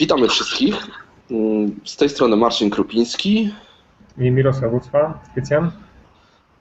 [0.00, 0.86] Witamy wszystkich.
[1.30, 3.50] Mm, Z tej strony Marcin Krupiński.
[4.18, 5.70] I Mirosław Ucwa, Specjan.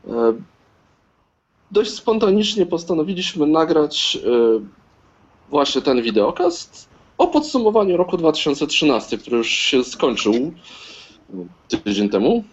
[0.08, 0.34] E,
[1.72, 4.30] Dość spontanicznie postanowiliśmy nagrać e,
[5.50, 10.34] właśnie ten wideokast o podsumowaniu roku 2013, który już się skończył
[11.74, 12.44] e, tydzień temu,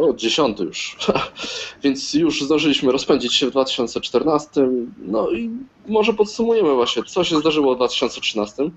[0.00, 0.96] o, 10 już,
[1.82, 4.68] więc już zdążyliśmy rozpędzić się w 2014,
[4.98, 5.50] no i
[5.88, 8.70] może podsumujemy właśnie, co się zdarzyło w 2013.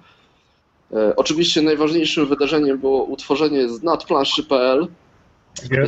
[0.93, 4.87] E, Oczywiście najważniejszym wydarzeniem było utworzenie z nadplanszy.pl.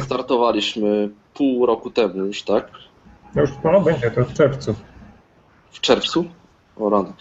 [0.05, 2.71] Startowaliśmy pół roku temu już, tak?
[3.35, 4.75] No już no, będzie to w czerwcu.
[5.71, 6.25] W czerwcu?
[6.77, 7.13] O rano.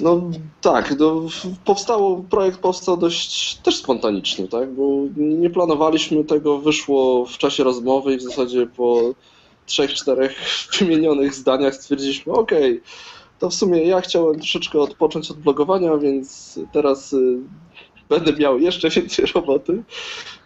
[0.00, 0.22] No
[0.60, 1.22] tak, no,
[1.64, 4.72] powstało, projekt powstał dość też spontanicznie, tak?
[4.72, 4.82] Bo
[5.16, 9.00] nie planowaliśmy tego, wyszło w czasie rozmowy i w zasadzie po
[9.66, 10.36] trzech, czterech
[10.78, 12.80] wymienionych zdaniach stwierdziliśmy, okej,
[13.40, 17.38] to w sumie ja chciałem troszeczkę odpocząć od blogowania, więc teraz y,
[18.08, 19.82] będę miał jeszcze więcej roboty.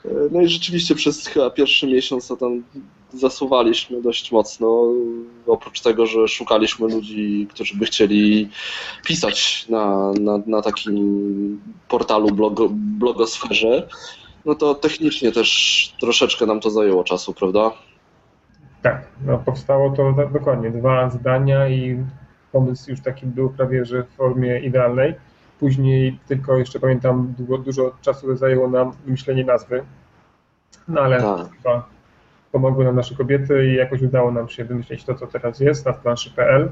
[0.05, 2.63] E, No i rzeczywiście przez chyba pierwszy miesiąc to tam
[3.13, 4.85] zasuwaliśmy dość mocno.
[5.47, 8.49] Oprócz tego, że szukaliśmy ludzi, którzy by chcieli
[9.07, 13.89] pisać na, na, na takim portalu blogo, blogosferze,
[14.45, 17.71] no to technicznie też troszeczkę nam to zajęło czasu, prawda?
[18.83, 22.05] Tak, no powstało to do- dokładnie dwa zdania i
[22.55, 25.15] pomysł już taki był prawie że w formie idealnej.
[25.61, 29.85] Później tylko jeszcze pamiętam, długo, dużo czasu zajęło nam wymyślenie nazwy,
[30.89, 31.47] no ale Tak.
[31.57, 31.89] chyba
[32.53, 35.93] pomogły nam nasze kobiety i jakoś udało nam się wymyślić to, co teraz jest na
[35.93, 36.69] planszy.pl.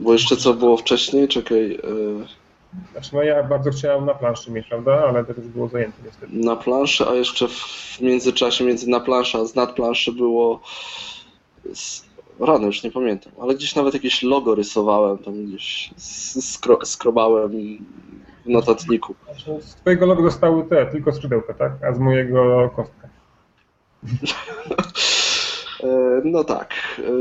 [0.00, 1.78] Bo jeszcze co było wcześniej, czekaj, e,
[2.92, 6.32] Znaczy, no ja bardzo chciałem na planszy mieć, prawda, ale to już było zajęte niestety.
[6.36, 10.60] na planszy, a jeszcze w międzyczasie między na planszy a z nadplanszy było
[11.74, 12.07] z,
[12.40, 15.90] rano już nie pamiętam, ale gdzieś nawet jakieś logo rysowałem, tam gdzieś
[16.40, 17.50] skro, skrobałem
[18.46, 19.14] w notatniku.
[19.24, 21.72] Znaczy, Z twojego logo zostały te, tylko skrzydełka, tak?
[21.84, 23.08] A z mojego kostka.
[25.82, 26.74] E, No tak.
[26.98, 27.12] E,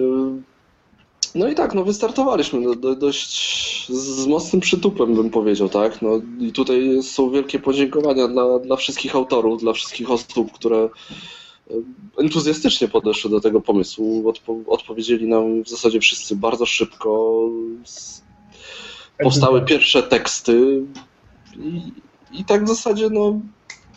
[1.36, 6.02] No i tak, no wystartowaliśmy do, do, dość z mocnym przytupem, bym powiedział, tak.
[6.02, 6.10] No
[6.40, 10.90] i tutaj są wielkie podziękowania dla, dla wszystkich autorów, dla wszystkich osób, które
[12.18, 14.30] entuzjastycznie podeszły do tego pomysłu.
[14.30, 17.40] Odpo, odpowiedzieli nam w zasadzie wszyscy bardzo szybko.
[19.20, 20.84] Powstały pierwsze teksty
[21.60, 21.92] i,
[22.32, 23.40] i tak w zasadzie, no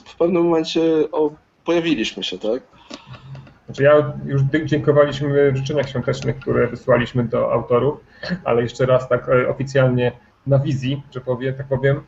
[0.05, 0.83] w pewnym momencie
[1.13, 1.31] o,
[1.65, 2.63] pojawiliśmy się, tak.
[3.67, 8.01] Znaczy ja już dziękowaliśmy w życzeniach świątecznych, które wysłaliśmy do autorów,
[8.45, 10.13] ale jeszcze raz tak e, oficjalnie
[10.47, 12.01] na wizji, że powie, tak powiem,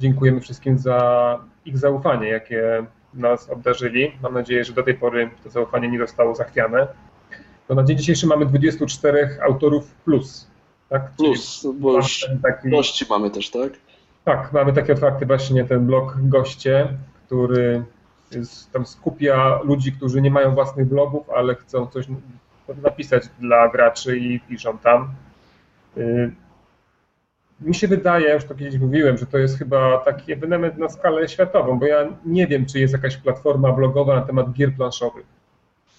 [0.00, 4.12] dziękujemy wszystkim za ich zaufanie, jakie nas obdarzyli.
[4.22, 6.88] Mam nadzieję, że do tej pory to zaufanie nie zostało zachwiane.
[7.68, 10.46] No na dzień dzisiejszy mamy 24 autorów plus.
[10.88, 11.02] Tak?
[11.16, 13.72] Czyli Plus, bo mamy już taki, gości mamy też, tak?
[14.24, 16.88] tak, mamy taki otwarty właśnie ten blog goście,
[17.26, 17.84] który
[18.30, 22.06] jest, tam skupia ludzi, którzy nie mają własnych blogów, ale chcą coś
[22.82, 25.08] napisać dla graczy i piszą tam.
[27.60, 31.28] Mi się wydaje, już to kiedyś mówiłem, że to jest chyba taki ewenement na skalę
[31.28, 35.26] światową, bo ja nie wiem, czy jest jakaś platforma blogowa na temat gier planszowych.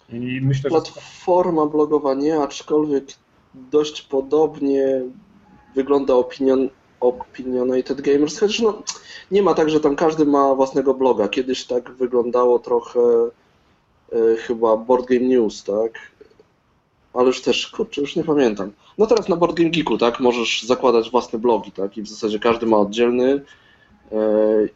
[0.09, 3.05] I myślę, że Platforma blogowa nie, aczkolwiek
[3.53, 5.01] dość podobnie
[5.75, 6.69] wygląda opinion,
[6.99, 8.83] Opinionated Gamers, chociaż no,
[9.31, 11.27] nie ma tak, że tam każdy ma własnego bloga.
[11.27, 12.99] Kiedyś tak wyglądało trochę
[14.11, 15.91] e, chyba Board Game News, tak?
[17.19, 18.71] Ale już też, kurczę, już nie pamiętam.
[18.97, 20.19] No teraz na Board Game Geeku, tak?
[20.19, 21.97] Możesz zakładać własne blogi, tak?
[21.97, 23.41] I w zasadzie każdy ma oddzielny
[24.11, 24.17] e,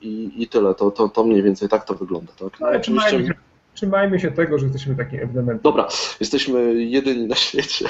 [0.02, 0.76] i, tyle.
[0.76, 2.60] To, to, to mniej więcej tak to wygląda, tak?
[2.60, 3.08] No, ale oczywiście...
[3.08, 3.34] trzymajmy, się,
[3.74, 5.60] trzymajmy się tego, że jesteśmy takim ewenementem.
[5.64, 5.88] Dobra,
[6.20, 7.86] jesteśmy jedyni na świecie.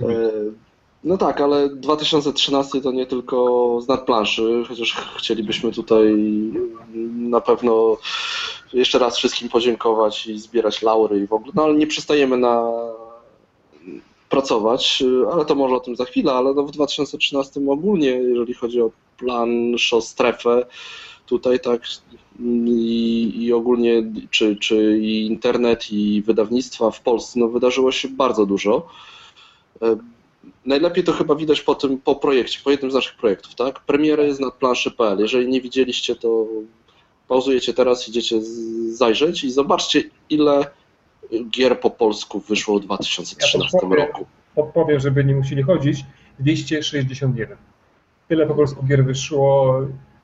[0.00, 0.06] E,
[1.04, 6.16] No tak, ale 2013 to nie tylko z nadplanszy, chociaż chcielibyśmy tutaj
[7.16, 7.96] na pewno
[8.72, 12.70] jeszcze raz wszystkim podziękować i zbierać laury i w ogóle, no ale nie przestajemy na
[14.32, 18.80] pracować, ale to może o tym za chwilę, ale no w 2013 ogólnie, jeżeli chodzi
[18.80, 20.66] o planszą strefę,
[21.26, 21.82] tutaj tak
[22.66, 28.46] i, i ogólnie czy, czy i internet i wydawnictwa w Polsce, no wydarzyło się bardzo
[28.46, 28.88] dużo.
[29.82, 29.96] E,
[30.66, 33.80] Najlepiej to chyba widać po tym, po projekcie, po jednym z naszych projektów, tak?
[33.80, 35.18] Premiery jest na planszy.pl.
[35.18, 36.46] Jeżeli nie widzieliście, to
[37.28, 38.40] pauzujecie teraz, idziecie
[38.88, 40.70] zajrzeć i zobaczcie, ile
[41.50, 44.06] gier po polsku wyszło w 2013 podpowiem.
[44.06, 44.26] roku.
[44.54, 46.04] Podpowiem, żeby nie musieli chodzić,
[46.38, 47.56] 261.
[48.28, 49.80] Tyle po polsku gier wyszło,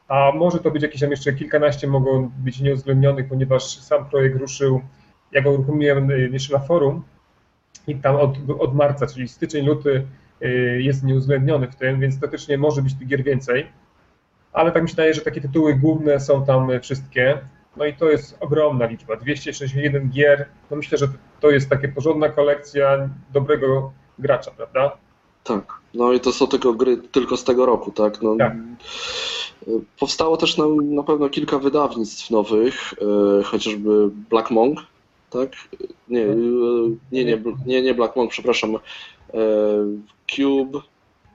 [0.08, 4.80] a może to być jakieś tam jeszcze kilkanaście mogą być nieuwzględnionych, ponieważ sam projekt ruszył,
[5.32, 7.02] ja go uruchomiłem y, jeszcze na forum
[7.86, 10.06] i tam od, od marca, czyli styczeń, luty
[10.42, 13.66] y, jest nieuwzględniony w tym, więc teoretycznie może być tych gier więcej.
[14.52, 17.38] ale tak mi się wydaje, że takie tytuły główne są tam wszystkie.
[17.78, 20.46] No i to jest ogromna liczba, 261 gier.
[20.70, 21.08] No myślę, że
[21.40, 24.96] to jest taka porządna kolekcja dobrego gracza, prawda?
[25.44, 25.64] Tak.
[25.94, 28.22] No i to są tylko gry tylko z tego roku, tak?
[28.22, 28.52] No, Tak.
[29.98, 32.94] Powstało też na, na pewno kilka wydawnictw nowych,
[33.40, 34.78] e, chociażby Black Monk,
[35.30, 35.50] tak?
[36.08, 36.36] Nie, e,
[37.12, 38.76] nie, nie, nie, nie Black Monk, przepraszam.
[38.76, 38.78] E,
[40.36, 40.78] Cube.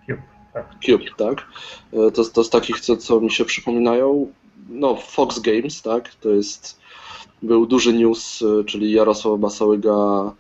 [0.07, 0.21] Cube,
[0.53, 0.65] tak.
[0.85, 1.45] Cube, tak.
[1.93, 4.31] E, To, to z takich, co, co mi się przypominają.
[4.69, 6.15] No, Fox Games, tak?
[6.15, 6.79] To jest.
[7.41, 10.33] Był duży news, e, czyli Jarosław Basałyga.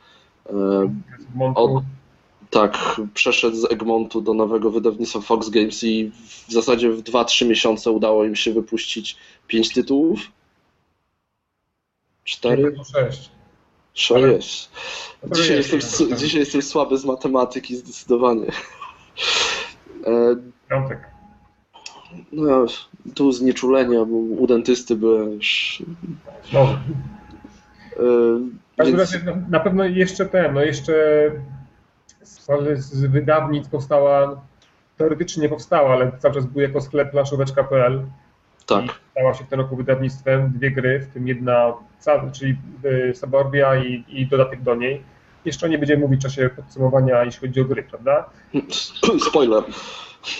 [0.49, 0.93] e.
[1.55, 1.83] Od-
[2.49, 6.11] tak, przeszedł z Egmontu do nowego wydawnictwa Fox Games i
[6.47, 9.17] w zasadzie w 2-3 miesiące udało im się wypuścić
[9.47, 10.19] 5 tytułów.
[12.23, 12.63] 4?
[12.65, 13.29] Albo sześć.
[13.93, 14.69] 3 Ale- jest.
[15.23, 18.47] No to Dzisiaj jest, jestem, dzisiaj jestem słaby z matematyki zdecydowanie.
[20.05, 20.35] E,
[20.69, 20.99] Piątek.
[22.31, 22.65] No,
[23.15, 25.83] tu znieczulenia, bo u dentysty byłem już.
[28.79, 30.93] Więc, razie na, pewno jeszcze ten, no jeszcze
[32.21, 34.41] z, wydawnic powstała,
[34.97, 38.05] teoretycznie nie powstała, ale cały czas był jako sklep planszóweczka.pl
[38.65, 41.73] tak, i stała się w tym roku wydawnictwem dwie gry, w tym jedna,
[42.31, 45.03] czyli y, Suburbia i, i dodatek do niej.
[45.45, 48.29] Jeszcze nie będziemy mówić w czasie podsumowania, jeśli chodzi o gry, prawda?
[49.29, 49.63] spoiler.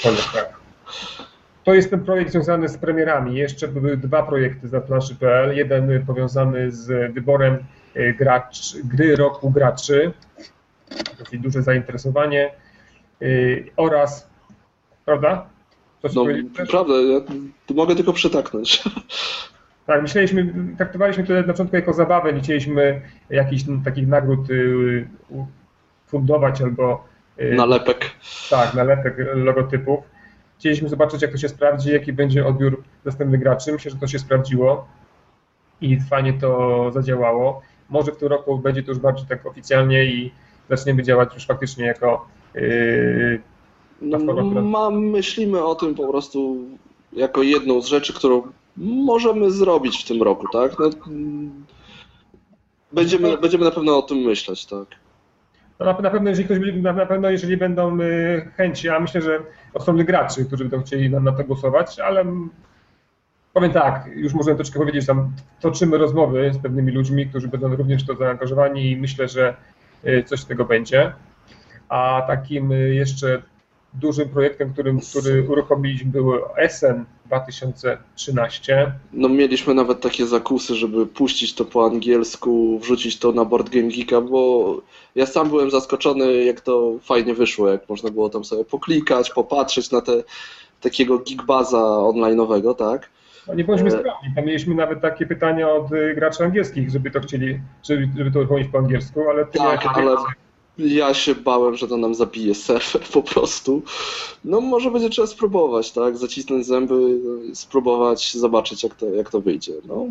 [0.04, 0.54] Koniec, tak.
[1.64, 3.36] To jest ten projekt związany z premierami.
[3.36, 5.58] Jeszcze były dwa projekty za planszy.pl.
[5.58, 7.58] Jeden powiązany z wyborem
[7.96, 10.12] y, gracz, gry roku graczy,
[11.20, 12.52] dosyć duże zainteresowanie
[13.22, 14.30] y, oraz,
[15.06, 15.50] prawda?
[16.16, 16.26] No,
[16.70, 17.20] prawda, ja
[17.76, 18.84] mogę tylko przytaknąć.
[19.86, 25.08] Tak, myśleliśmy, traktowaliśmy to na początku jako zabawę, nie chcieliśmy jakichś no, takich nagród y,
[26.08, 27.08] fundować albo
[27.40, 28.12] y, Nalepek.
[28.50, 30.13] Tak, nalepek logotypów.
[30.60, 33.72] Chcieliśmy zobaczyć, jak to się sprawdzi, jaki będzie odbiór następnych graczy.
[33.72, 34.88] Myślę, że to się sprawdziło
[35.82, 37.62] i fajnie to zadziałało.
[37.90, 40.32] Może w tym roku będzie to już bardziej tak oficjalnie i
[40.70, 43.42] zaczniemy działać już faktycznie jako yy,
[44.02, 46.58] No, Platforma, która- ma, myślimy o tym po prostu
[47.14, 48.44] jako jedną z rzeczy, którą
[48.78, 50.80] możemy zrobić w tym roku, tak?
[50.80, 51.66] No, mm,
[52.92, 54.88] będziemy, będziemy na pewno o tym myśleć, tak?
[55.80, 59.40] Na, na pewno, jeżeli ktoś na, na pewno, jeżeli będą yy, chęci, a myślę, że
[59.80, 62.26] strony graczy, którzy będą chcieli na, na to głosować, ale
[63.54, 68.04] powiem tak, już możemy troszkę powiedzieć, tam toczymy rozmowy z pewnymi ludźmi, którzy będą również
[68.04, 69.56] w to zaangażowani i myślę, że
[70.08, 71.14] y, coś z tego będzie.
[71.90, 73.42] A takim y, jeszcze
[73.96, 76.34] dużym projektem, którym, który uruchomiliśmy był
[76.70, 78.92] SN 2013.
[79.14, 83.88] No mieliśmy nawet takie zakusy, żeby puścić to po angielsku, wrzucić to na Board Game
[83.88, 84.82] Geeka, bo
[85.16, 89.92] ja sam byłem zaskoczony, jak to fajnie wyszło, jak można było tam sobie poklikać, popatrzeć
[89.92, 90.12] na te
[90.82, 93.10] takiego geekbaza online'owego, tak?
[93.48, 93.92] No nie bądźmy E.
[93.92, 98.32] skromni, tam mieliśmy nawet takie pytania od y, graczy angielskich, żeby to chcieli, żeby, żeby
[98.32, 100.16] to uruchomić po angielsku, ale ty Tak, ale.
[100.78, 103.82] Ja się bałem, że to nam zabije serwer po prostu.
[104.46, 106.18] No może będzie trzeba spróbować, tak?
[106.18, 107.20] Zacisnąć zęby,
[107.54, 109.74] spróbować, zobaczyć jak to, jak to wyjdzie.
[109.88, 110.06] No,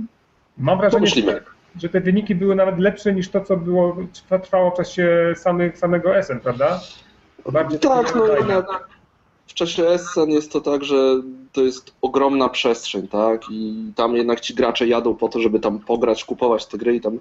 [0.59, 1.43] Mam wrażenie, że,
[1.81, 3.97] że te wyniki były nawet lepsze niż to, co było,
[4.43, 6.81] trwało w czasie samych, samego SN, prawda?
[7.53, 8.89] Bardziej tak, no jednak
[9.47, 11.23] w czasie Essen jest to tak, że
[11.53, 13.43] to jest ogromna przestrzeń, tak?
[13.51, 17.01] I tam jednak ci gracze jadą po to, żeby tam pograć, kupować te gry i
[17.01, 17.19] tam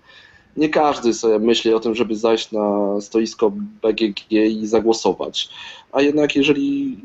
[0.57, 5.49] nie każdy sobie myśli o tym, żeby zajść na stoisko BGG i zagłosować.
[5.91, 6.97] A jednak jeżeli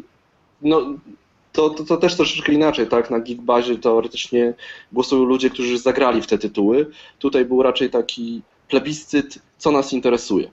[0.63, 0.83] no
[1.53, 3.11] to, to, to też troszeczkę inaczej, tak?
[3.11, 4.55] Na Geekbazie teoretycznie
[4.93, 6.91] głosują ludzie, którzy zagrali w te tytuły.
[7.19, 10.51] Tutaj był raczej taki plebiscyt, co nas interesuje.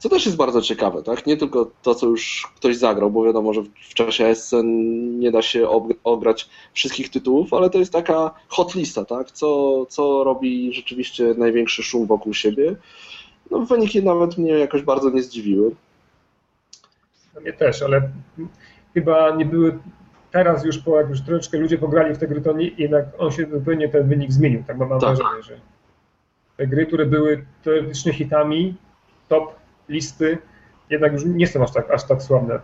[0.00, 1.26] Co też jest bardzo ciekawe, tak?
[1.26, 4.66] Nie tylko to, co już ktoś zagrał, bo wiadomo, że w- czasie Essen
[5.18, 5.68] nie da się
[6.04, 9.30] ograć wszystkich tytułów, ale to jest taka hot lista, tak?
[9.30, 12.76] Co, co robi rzeczywiście największy szum wokół siebie.
[13.50, 15.74] No, wyniki nawet mnie jakoś bardzo nie zdziwiły.
[17.40, 18.10] Mnie też, ale
[18.94, 19.78] chyba nie były.
[20.30, 23.30] Teraz już po jak już troszeczkę ludzie pograli w te gry, to nie, jednak on
[23.32, 24.64] się zupełnie ten wynik zmienił.
[24.66, 25.00] Tak mam Tak.
[25.00, 25.60] wrażenie, że
[26.56, 28.74] te gry, które były teoretycznie hitami,
[29.28, 29.59] top
[29.90, 30.38] listy,
[30.90, 32.60] jednak już nie są aż tak, aż tak sławne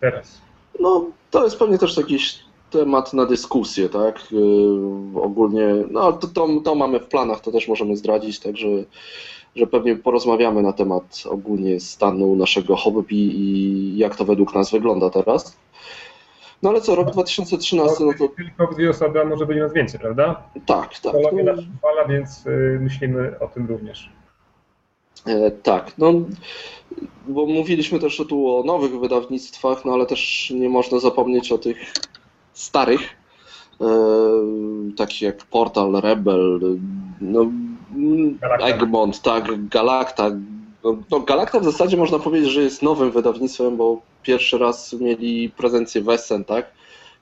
[0.00, 0.40] teraz.
[0.80, 2.38] No, to jest pewnie też jakiś
[2.70, 4.32] temat na dyskusję, tak?
[4.32, 8.68] Yy, ogólnie, no to, to, to mamy w planach, to też możemy zdradzić, także
[9.56, 15.10] że pewnie porozmawiamy na temat ogólnie stanu naszego hobby i jak to według nas wygląda
[15.10, 15.56] teraz.
[16.62, 20.00] No ale co, rok 2013, no to Tylko dwie osoby, a może będzie nas więcej,
[20.00, 20.42] prawda?
[20.66, 21.12] tak, tak.
[21.12, 24.10] Polonia No, nas chwala, więc y, myślimy o tym również.
[25.28, 26.12] E, tak, no
[27.28, 31.92] bo mówiliśmy też tu o nowych wydawnictwach, no ale też nie można zapomnieć o tych
[32.52, 33.00] starych,
[34.96, 36.60] takie jak Portal, Rebel,
[37.20, 37.46] no,
[38.40, 38.66] Galacta.
[38.66, 40.30] Egmont, tak, Galacta.
[40.84, 45.50] No, no, Galacta w zasadzie można powiedzieć, że jest nowym wydawnictwem, bo pierwszy raz mieli
[45.50, 46.70] prezencję w Essen, tak?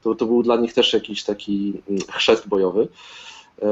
[0.03, 2.89] To, to był dla nich też jakiś taki mm, chrzest bojowy.
[3.63, 3.67] E,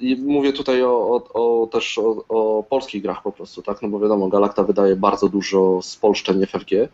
[0.00, 3.82] I mówię tutaj o, o, o też o, o, polskich grach po prostu, tak?
[3.82, 6.72] No bo wiadomo, Galacta wydaje bardzo dużo spolszczeń FFG.
[6.72, 6.88] E,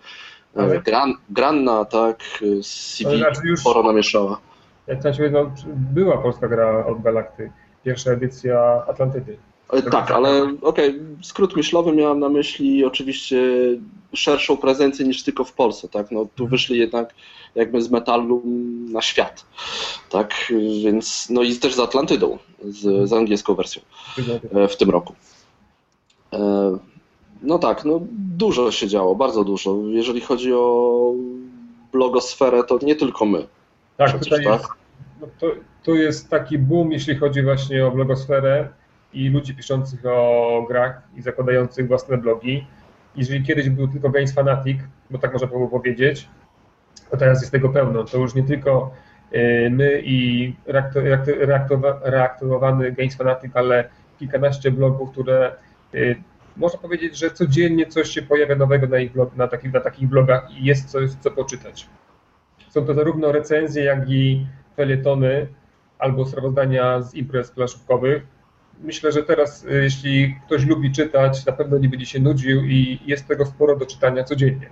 [0.57, 2.19] Ale- Gran, Granna, tak,
[2.63, 4.41] CV znaczy już- sporo namieszała.
[4.87, 7.51] Jak tam się no, była polska gra od Galakty,
[7.85, 9.37] pierwsza edycja Atlantydy.
[9.73, 13.43] E, Tak, ale okej, skrót myślowy miałem na myśli oczywiście
[14.15, 16.11] szerszą prezencję niż tylko w Polsce, tak?
[16.11, 17.15] No tu wyszli jednak
[17.55, 18.43] jakby z metalu
[18.93, 19.47] na świat,
[20.11, 20.53] tak?
[20.85, 23.83] Więc, no i też z Atlantydą, z, z angielską wersją
[24.55, 25.15] e, w tym roku.
[26.33, 26.79] E,
[27.43, 28.01] No tak, no
[28.37, 29.77] dużo się działo, bardzo dużo.
[29.89, 31.15] Jeżeli chodzi o
[31.93, 33.47] blogosferę, to nie tylko my.
[33.97, 34.61] Tak, Przecież tutaj tak.
[34.61, 34.73] jest,
[35.21, 35.47] no to,
[35.83, 38.69] to jest taki boom, jeśli chodzi właśnie o blogosferę
[39.13, 42.67] i ludzi piszących o grach i zakładających własne blogi.
[43.17, 44.79] Jeżeli kiedyś był tylko Games Fanatic,
[45.11, 46.29] bo tak można było powiedzieć,
[47.11, 48.05] to teraz jest tego pełno.
[48.05, 48.95] To już nie tylko
[49.35, 50.55] y, my i
[52.03, 53.89] reaktywowany Games Fanatic, ale
[54.19, 55.53] kilkanaście blogów, które
[55.95, 56.23] y,
[56.57, 60.09] można powiedzieć, że codziennie coś się pojawia nowego na, ich blog, na, takich, na takich
[60.09, 61.87] blogach i jest coś, co poczytać.
[62.69, 65.47] Są to zarówno recenzje, jak i felietony
[65.99, 68.23] albo sprawozdania z imprez planszówkowych.
[68.83, 72.99] Myślę, że teraz, y, jeśli ktoś lubi czytać, na pewno nie będzie się nudził i
[73.07, 74.71] jest tego sporo do czytania codziennie.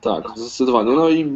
[0.00, 0.92] Tak, zdecydowanie.
[0.92, 1.30] No i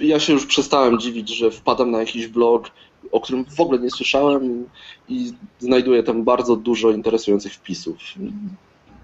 [0.00, 2.70] ja się już przestałem dziwić, że wpadam na jakiś blog,
[3.12, 4.68] o którym w ogóle nie słyszałem
[5.08, 7.96] i znajduję tam bardzo dużo interesujących wpisów.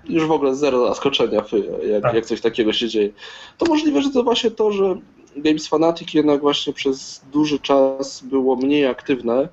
[0.05, 1.43] Już w ogóle zero zaskoczenia,
[1.83, 2.15] jak, Tak.
[2.15, 3.11] jak coś takiego się dzieje.
[3.59, 4.97] To możliwe, że to właśnie to, że
[5.37, 9.49] Games Fanatic jednak właśnie przez duży czas było mniej aktywne,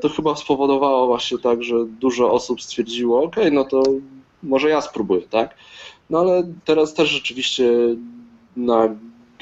[0.00, 3.82] to chyba spowodowało właśnie tak, że dużo osób stwierdziło, ok, no to
[4.42, 5.54] może ja spróbuję, tak?
[6.10, 7.72] No ale teraz też rzeczywiście
[8.56, 8.88] na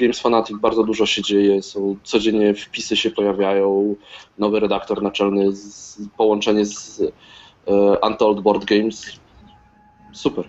[0.01, 3.97] Games Fanatic bardzo dużo się dzieje, są codziennie wpisy się pojawiają,
[4.39, 9.21] nowy redaktor naczelny, z, połączenie z e, Untold Board Games.
[10.13, 10.45] Super.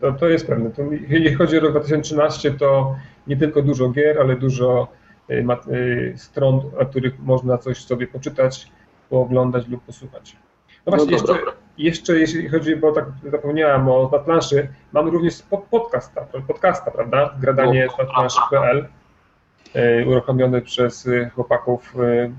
[0.00, 0.70] To, to jest pewne.
[0.70, 4.88] To, jeśli chodzi o rok 2013, to nie tylko dużo gier, ale dużo
[6.16, 8.68] stron, na których można coś sobie poczytać,
[9.10, 10.36] pooglądać lub posłuchać.
[10.86, 11.34] No właśnie, No jeszcze,
[11.78, 17.34] jeszcze jeśli chodzi, bo tak zapomniałem o na planszy, mamy również pod- podcasta, podcasta, prawda?
[17.40, 18.04] Gradanie No.
[18.04, 18.88] na planszy.pl
[19.76, 21.94] y, uruchomiony przez y, chłopaków.
[21.96, 22.32] y,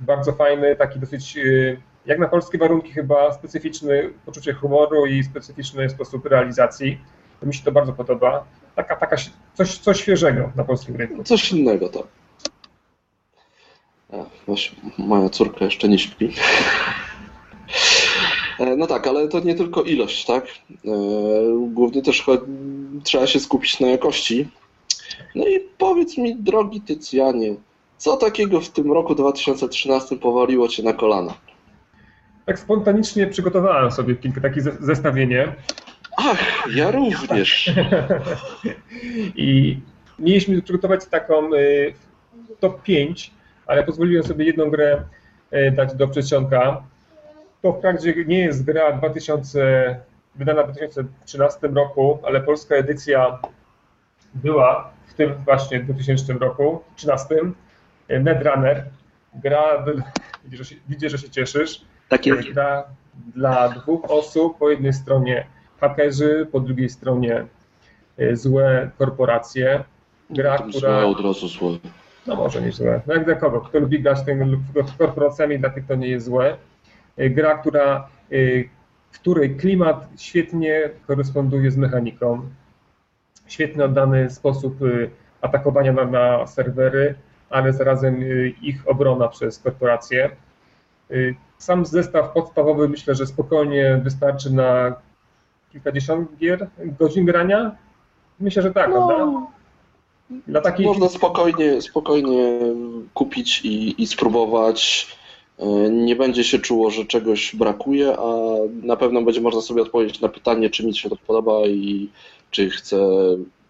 [0.00, 5.88] Bardzo fajny, taki dosyć, y, jak na polskie warunki chyba specyficzny poczucie humoru i specyficzny
[5.90, 7.00] sposób realizacji.
[7.42, 8.44] Mi się to bardzo podoba.
[8.74, 9.16] Taka, taka
[9.54, 11.24] coś, coś świeżego na polskim rynku.
[11.24, 12.02] Coś innego, tak.
[14.46, 16.32] Właśnie, moja córka jeszcze nie śpi.
[18.60, 20.44] E, No tak, ale to nie tylko ilość, tak?
[20.46, 20.48] E,
[21.68, 22.24] Głównie też
[23.04, 24.48] trzeba się skupić na jakości.
[25.34, 27.54] No i powiedz mi, drogi Tycjanie,
[27.98, 31.34] co takiego w tym roku 2013 powaliło cię na kolana?
[32.46, 35.52] Tak spontanicznie przygotowałem sobie kilka takie ze- zestawienie
[36.16, 37.70] Ach, ja również.
[39.36, 39.78] i
[40.18, 41.94] mieliśmy przygotować taką y,
[42.60, 43.30] top 5,
[43.70, 45.04] ale pozwoliłem sobie jedną grę
[45.52, 46.82] y, dać do przedsionka.
[47.62, 50.00] To wprawdzie nie jest gra 2000,
[50.34, 53.38] wydana w 2013 roku, ale polska edycja
[54.34, 57.34] była w tym właśnie 2000 roku, 13.
[58.10, 58.84] y, Netrunner.
[59.34, 59.84] Gra,
[60.44, 61.80] widzę, że się, widzę, że się cieszysz.
[62.08, 62.84] Takie Gra
[63.34, 65.46] dla dwóch osób, po jednej stronie
[65.80, 67.46] hakerzy, po drugiej stronie
[68.32, 69.84] złe korporacje.
[70.30, 71.78] Gra, Złe która, od razu złe.
[72.26, 75.70] No może nie złe, no jak dla kogo, kto lubi grać tym lub korporacjami, dla
[75.70, 76.56] tych to nie jest złe.
[77.20, 78.08] Y, Gra, która,
[79.10, 82.42] w której klimat świetnie koresponduje z mechaniką.
[83.46, 85.10] Świetnie oddany sposób y,
[85.40, 87.14] atakowania na, na serwery,
[87.50, 88.24] ale zarazem
[88.62, 90.30] ich obrona przez korporacje.
[91.58, 94.94] Sam zestaw podstawowy myślę, że spokojnie wystarczy na
[95.72, 97.76] kilkadziesiąt gier, godzin grania.
[98.40, 99.26] Myślę, że tak, prawda?
[100.30, 102.60] No, Dla można spokojnie, spokojnie
[103.14, 105.08] kupić i, i spróbować.
[105.58, 108.32] E, Nie będzie się czuło, że czegoś brakuje, a
[108.82, 112.08] na pewno będzie można sobie odpowiedzieć na pytanie, czy mi się to podoba i
[112.50, 112.96] czy chcę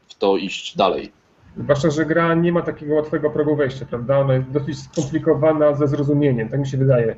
[0.08, 1.12] w to iść dalej.
[1.56, 4.18] zwłaszcza, że gra nie ma takiego łatwego progu wejścia, prawda?
[4.18, 7.16] Ona jest dosyć skomplikowana ze zrozumieniem, tak mi się wydaje.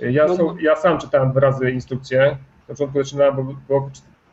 [0.00, 0.36] Ja, No.
[0.36, 2.36] są, ja sam czytałem dwa razy instrukcję.
[2.68, 3.90] Na początku zaczynałem, bo, bo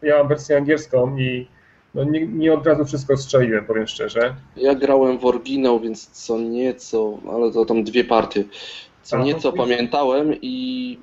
[0.07, 1.47] ja mam wersję angielską i
[1.95, 4.35] no nie, nie od razu wszystko strzeliłem, powiem szczerze.
[4.57, 8.43] Ja grałem w oryginał, więc co nieco, ale to tam dwie partie.
[9.03, 10.97] Co A, to nieco jest- pamiętałem i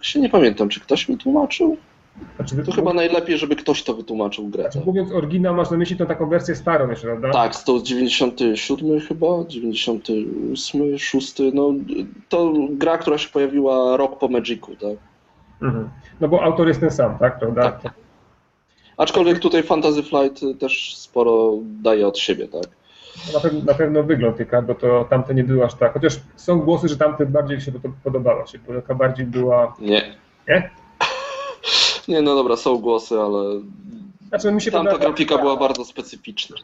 [0.00, 1.76] a, się nie pamiętam, czy ktoś mi tłumaczył?
[2.36, 4.62] Znaczy, To chyba najlepiej, żeby ktoś to wytłumaczył grę.
[4.62, 7.30] znaczy, mówiąc oryginał, masz na myśli tą taką wersję starą jeszcze, prawda?
[7.30, 11.72] Tak, 197 chyba, 98, 6, no
[12.28, 14.96] to gra, która się pojawiła rok po Magicu, tak?
[15.62, 15.88] Mhm.
[16.20, 17.72] No bo autor jest ten sam, tak, prawda?
[17.72, 17.92] Tak.
[18.96, 22.62] Aczkolwiek tutaj Fantasy Flight też sporo daje od siebie, tak?
[23.34, 25.92] Na, pewno, na pewno wygląd kart, bo to tamte nie było aż tak.
[25.92, 27.72] Chociaż są głosy, że tamte bardziej się
[28.04, 29.74] podobała się, bo taka bardziej była.
[29.80, 30.14] Nie.
[30.48, 30.70] Nie?
[32.08, 33.60] Nie, no dobra, są głosy, ale
[34.28, 36.56] Znaczy mi się tamta podoba- grafika była bardzo specyficzna.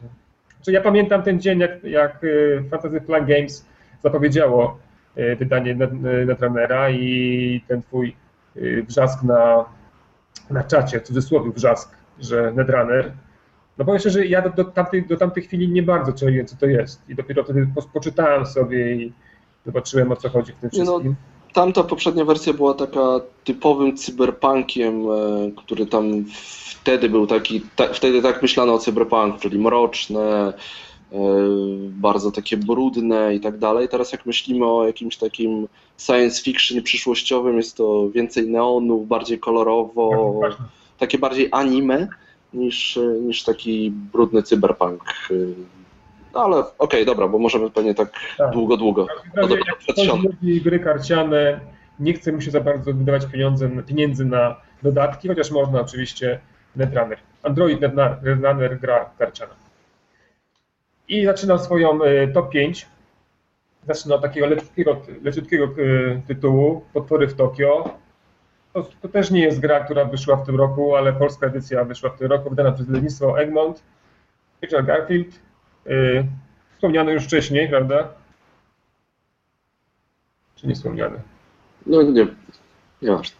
[0.55, 3.65] Znaczy, ja pamiętam ten dzień, jak, jak y, Fantasy Flight Games
[4.03, 4.77] zapowiedziało
[5.17, 8.15] y, wydanie y, Netrunnera i ten twój
[8.87, 9.65] wrzask na,
[10.49, 13.13] na czacie, w cudzysłowie wrzask, że Netrunner.
[13.77, 16.65] No powiem szczerze, ja do, do, tamtej, do tamtej chwili nie bardzo czaiłem, co to
[16.65, 17.09] jest.
[17.09, 19.13] I dopiero wtedy po- poczytałem sobie i
[19.65, 21.15] zobaczyłem, o co chodzi w tym no, wszystkim.
[21.53, 23.01] Tamta poprzednia wersja była taka
[23.43, 26.25] typowym cyberpunkiem, e, który tam
[26.69, 30.53] wtedy był taki, ta, wtedy tak myślano o cyberpunk, czyli mroczne,
[31.11, 31.17] e,
[31.89, 33.89] bardzo takie brudne i tak dalej.
[33.89, 35.67] Teraz jak myślimy o jakimś takim
[35.97, 40.65] science fiction przyszłościowym, jest to więcej neonów, bardziej kolorowo, Właśnie.
[40.99, 42.07] Takie bardziej anime
[42.53, 45.03] niż, niż taki brudny cyberpunk.
[46.33, 48.51] No ale okej, dobra, bo możemy pewnie tak Tak.
[48.51, 49.05] długo, długo.
[49.05, 51.59] Każdym razie, Od- jak ktoś lubi gry karciane,
[51.99, 56.39] nie chce mu się za bardzo wydawać pieniądze, pieniędzy na dodatki, chociaż można oczywiście
[56.75, 57.17] Netrunner.
[57.43, 59.53] Android Netrunner Netrunner gra karciana.
[61.07, 62.85] I zaczynam swoją e, top 5.
[63.87, 65.69] Zacznę od takiego leciutkiego, leciutkiego e,
[66.27, 67.89] tytułu, Potwory w Tokio.
[68.73, 72.09] To, to też nie jest gra, która wyszła w tym roku, ale polska edycja wyszła
[72.09, 73.83] w tym roku, wydana przez wydawnictwo Egmont.
[74.61, 75.39] Richard Garfield,
[75.85, 75.89] e,
[76.73, 78.09] wspomniany już wcześniej, prawda?
[80.55, 81.21] Czy nie wspomniany?
[81.85, 82.27] No nie,
[83.01, 83.37] nieważne.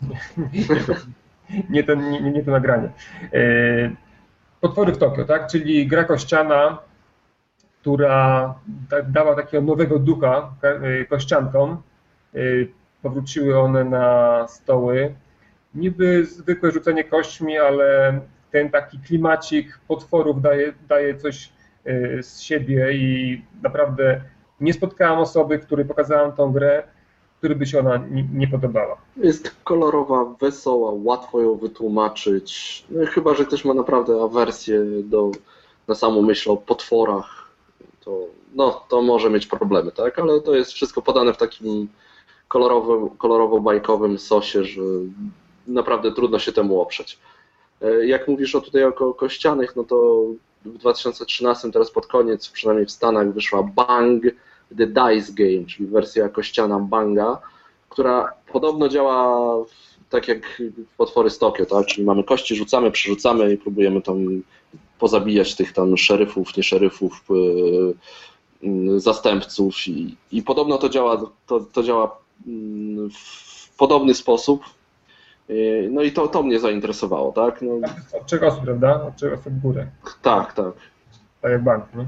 [1.70, 2.90] nie, ten, nie, nie to nagranie.
[3.32, 3.40] E,
[4.60, 5.46] Potwory w Tokio, tak?
[5.46, 6.78] Czyli gra kościana,
[7.80, 11.82] która da, dała takiego nowego ducha e, kościankom.
[13.02, 15.14] Powróciły one na stoły.
[15.74, 21.52] Niby zwykłe rzucenie kośćmi, ale ten taki klimacik potworów daje, daje coś
[21.84, 24.20] e, z siebie i naprawdę
[24.60, 26.82] nie spotkałem osoby, której pokazałam tą grę,
[27.38, 28.96] której by się ona nie, podobała.
[29.16, 32.84] Jest kolorowa, wesoła, łatwo ją wytłumaczyć.
[32.90, 35.30] No, chyba, że ktoś ma naprawdę awersję do,
[35.88, 37.50] na samą myśl o potworach,
[38.00, 38.18] to,
[38.54, 40.18] no, to może mieć problemy, tak?
[40.18, 41.88] Ale to jest wszystko podane w takim
[42.50, 44.82] kolorowym, kolorowo-bajkowym sosie, że
[45.66, 47.18] naprawdę trudno się temu oprzeć.
[47.82, 50.22] E, Jak mówisz o tutaj o ko- kościanych, no to
[50.64, 54.22] w 2013 teraz pod koniec, przynajmniej w Stanach, wyszła Bang
[54.78, 57.38] The Dice Game, czyli wersja kościana Banga,
[57.88, 59.56] która podobno działa
[60.10, 60.62] tak jak
[60.96, 61.86] potwory z Tokio, tak?
[61.86, 64.42] Czyli mamy kości, rzucamy, przerzucamy i próbujemy tam
[64.98, 67.24] pozabijać tych tam szeryfów, nie szeryfów,
[68.62, 72.18] yy, zastępców i, i podobno to działa, to, to działa
[73.14, 74.64] w podobny sposób.
[75.48, 77.62] Yy, No i to, to mnie zainteresowało, tak?
[77.62, 77.74] No,
[78.18, 79.02] Od trzech osób, prawda?
[79.02, 79.86] Od osób w górę.
[80.22, 80.72] tak, tak.
[81.40, 82.04] Tak jak bank, no.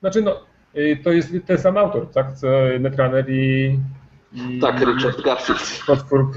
[0.00, 0.40] Znaczy, no,
[0.76, 2.32] y, to jest ten sam autor, tak?
[2.36, 2.46] Co
[2.80, 3.78] Netrunner i,
[4.32, 5.80] i Tak, Richard Garfield.
[5.86, 6.32] Potwór.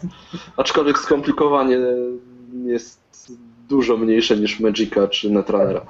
[0.56, 1.78] Aczkolwiek skomplikowanie
[2.64, 3.32] jest
[3.68, 5.86] dużo mniejsze niż Magica czy Netrunnera.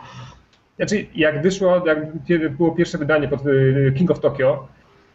[0.77, 4.69] Znaczy, jak wyszło, jak kiedy było pierwsze wydanie pod y, King of Tokyo,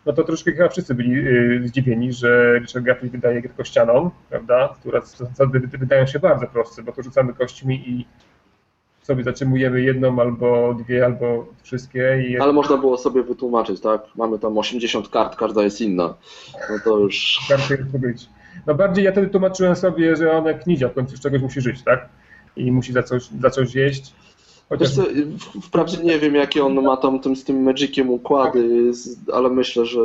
[0.06, 4.76] no to troszkę chyba wszyscy byli y, zdziwieni, że Richard Garfield wydaje grę kościaną, prawda?
[5.04, 8.06] Zasady wy- wydają się bardzo proste, bo to rzucamy kośćmi i
[9.04, 14.02] sobie zatrzymujemy jedną albo dwie, albo wszystkie i Ale można było sobie wytłumaczyć, tak?
[14.16, 16.14] Mamy tam 80 kart, każda jest inna.
[16.70, 17.40] No to już.
[17.50, 18.30] Warto jest to być.
[18.68, 21.84] No bardziej ja wtedy tłumaczyłem sobie, że ona knizia w końcu z czegoś musi żyć,
[21.84, 22.10] tak?
[22.56, 24.14] I musi za coś, za coś jeść.
[24.70, 25.04] Chociaż co,
[25.62, 28.92] wprawdzie nie wiem, jakie on ma tam tym, z tym Magiciem układy,
[29.34, 30.00] ale myślę, że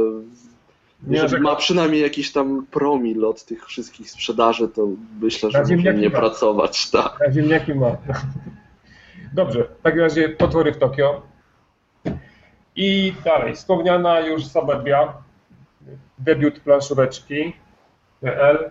[1.07, 4.89] nie ma przynajmniej jakiś tam promil od tych wszystkich sprzedaży, to
[5.21, 6.17] myślę, że Na może nie ma.
[6.19, 7.19] pracować, tak.
[7.29, 7.97] A ziemniaki ma.
[9.35, 11.23] Dobrze, w takim razie potwory w Tokio.
[12.77, 15.13] I dalej, wspomniana już Suburbia,
[16.19, 17.53] debiut planszóweczki
[18.21, 18.71] PL.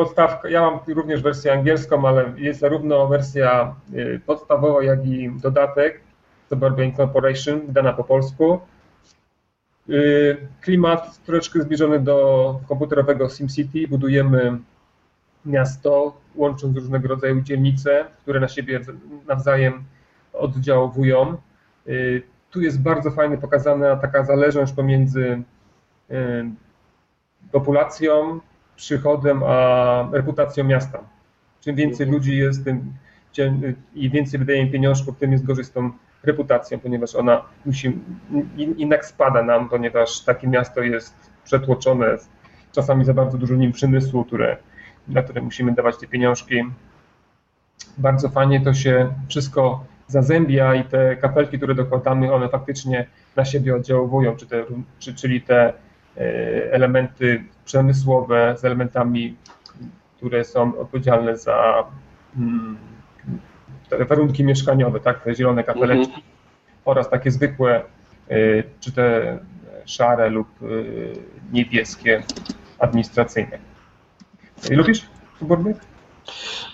[0.00, 6.00] Podstawka, ja mam również wersję angielską, ale jest zarówno wersja y, podstawowa, jak i dodatek
[6.48, 8.60] Suburbia Incorporation, wydana po polsku.
[9.90, 13.88] Y, Klimat troszeczkę zbliżony do komputerowego SimCity.
[13.88, 14.58] Budujemy
[15.44, 18.80] miasto, łącząc różnego rodzaju dzielnice, które na siebie
[19.28, 19.84] nawzajem
[20.32, 21.36] oddziałowują.
[21.88, 25.42] Y, tu jest bardzo fajnie pokazana taka zależność pomiędzy
[27.52, 28.40] populacją,
[28.80, 30.98] przychodem, a reputacją miasta.
[31.60, 32.18] Czym więcej Mhm.
[32.18, 32.92] ludzi jest, tym
[33.94, 35.90] i więcej wydaje im pieniążków, tym jest gorzej z tą
[36.22, 37.98] reputacją, ponieważ ona musi,
[38.76, 41.14] jednak spada nam, ponieważ takie miasto jest
[41.44, 42.16] przetłoczone
[42.72, 44.56] czasami za bardzo dużo nim przemysłu, które,
[45.08, 46.62] na które musimy dawać te pieniążki.
[47.98, 53.76] Bardzo fajnie to się wszystko zazębia i te kapelki, które dokładamy, one faktycznie na siebie
[53.76, 54.64] oddziałowują, czy te,
[54.98, 55.72] czy, czyli te
[56.70, 59.36] elementy przemysłowe z elementami,
[60.16, 61.84] które są odpowiedzialne za
[62.36, 62.76] mm,
[64.08, 66.22] warunki mieszkaniowe, tak, te zielone kapeleczki Mhm.
[66.84, 67.82] oraz takie zwykłe,
[68.30, 69.38] y, czy te
[69.84, 71.12] szare lub y,
[71.52, 72.22] niebieskie
[72.78, 73.58] administracyjne.
[74.70, 75.06] I Lubisz
[75.38, 75.74] suburby?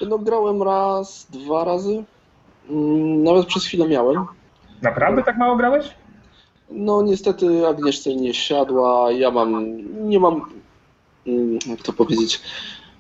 [0.09, 2.05] No grałem raz, dwa razy.
[2.71, 4.25] Mm, Nawet przez chwilę miałem.
[4.83, 5.95] Naprawdę tak mało grałeś?
[6.71, 9.13] No niestety Agnieszce nie siadła.
[9.13, 9.77] Ja mam,
[10.09, 10.41] nie mam,
[11.27, 12.41] mm, jak to powiedzieć,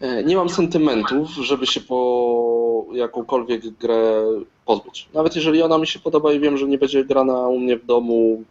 [0.01, 4.25] e, nie mam sentymentów, żeby się po jakąkolwiek grę
[4.65, 5.09] pozbyć.
[5.15, 7.87] Nawet jeżeli ona mi się podoba i wiem, że nie będzie grana u mnie w
[7.87, 8.45] domu,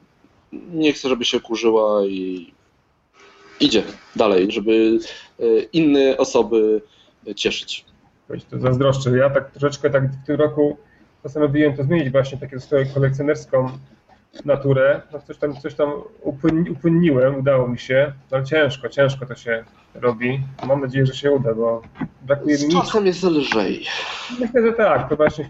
[0.73, 2.54] nie chcę, żeby się kurzyła i
[3.60, 3.84] idzie
[4.15, 4.99] dalej, żeby
[5.39, 6.82] e, inne osoby
[7.36, 7.86] cieszyć.
[8.30, 9.17] Weź to zazdroszczę.
[9.17, 10.78] Ja tak troszeczkę tak w tym roku
[11.23, 13.69] postanowiłem to zmienić właśnie taką swoją kolekcjonerską
[14.45, 15.02] naturę.
[15.13, 15.91] No coś tam, coś tam
[16.24, 20.39] upłyn- upłynniłem, udało mi się, ale ciężko, ciężko to się robi.
[20.67, 21.82] Mam nadzieję, że się uda, bo
[22.21, 23.86] brakuje Z mi czasem jest lżej.
[24.39, 25.10] Myślę, że tak.
[25.10, 25.45] To właśnie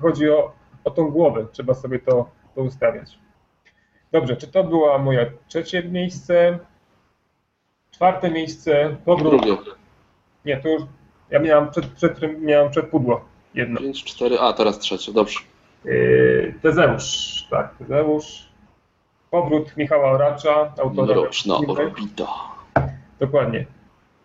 [0.00, 0.52] chodzi o,
[0.84, 1.46] o tą głowę.
[1.52, 3.18] Trzeba sobie to, to ustawiać.
[4.12, 6.58] Dobrze, czy to była moja trzecie miejsce?
[7.90, 9.42] Czwarte miejsce, powrót.
[9.42, 9.62] Drugie.
[10.44, 10.82] Nie, to już
[11.30, 13.80] ja miałem przed, przed, miałem przed pudło jedno.
[13.80, 15.38] 5, 4, a teraz trzecie, dobrze.
[15.84, 18.48] Yy, Tezeusz, tak, Tezeusz.
[19.30, 21.14] Powrót Michała Oracza, autora.
[21.14, 22.26] Mroczna orbita.
[23.20, 23.66] Dokładnie.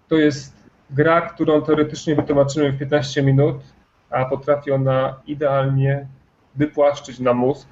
[0.08, 0.54] To jest
[0.90, 3.56] gra, którą teoretycznie wytłumaczymy w 15 minut,
[4.10, 6.08] a potrafi ona idealnie
[6.56, 7.68] wypłaszczyć na mózg,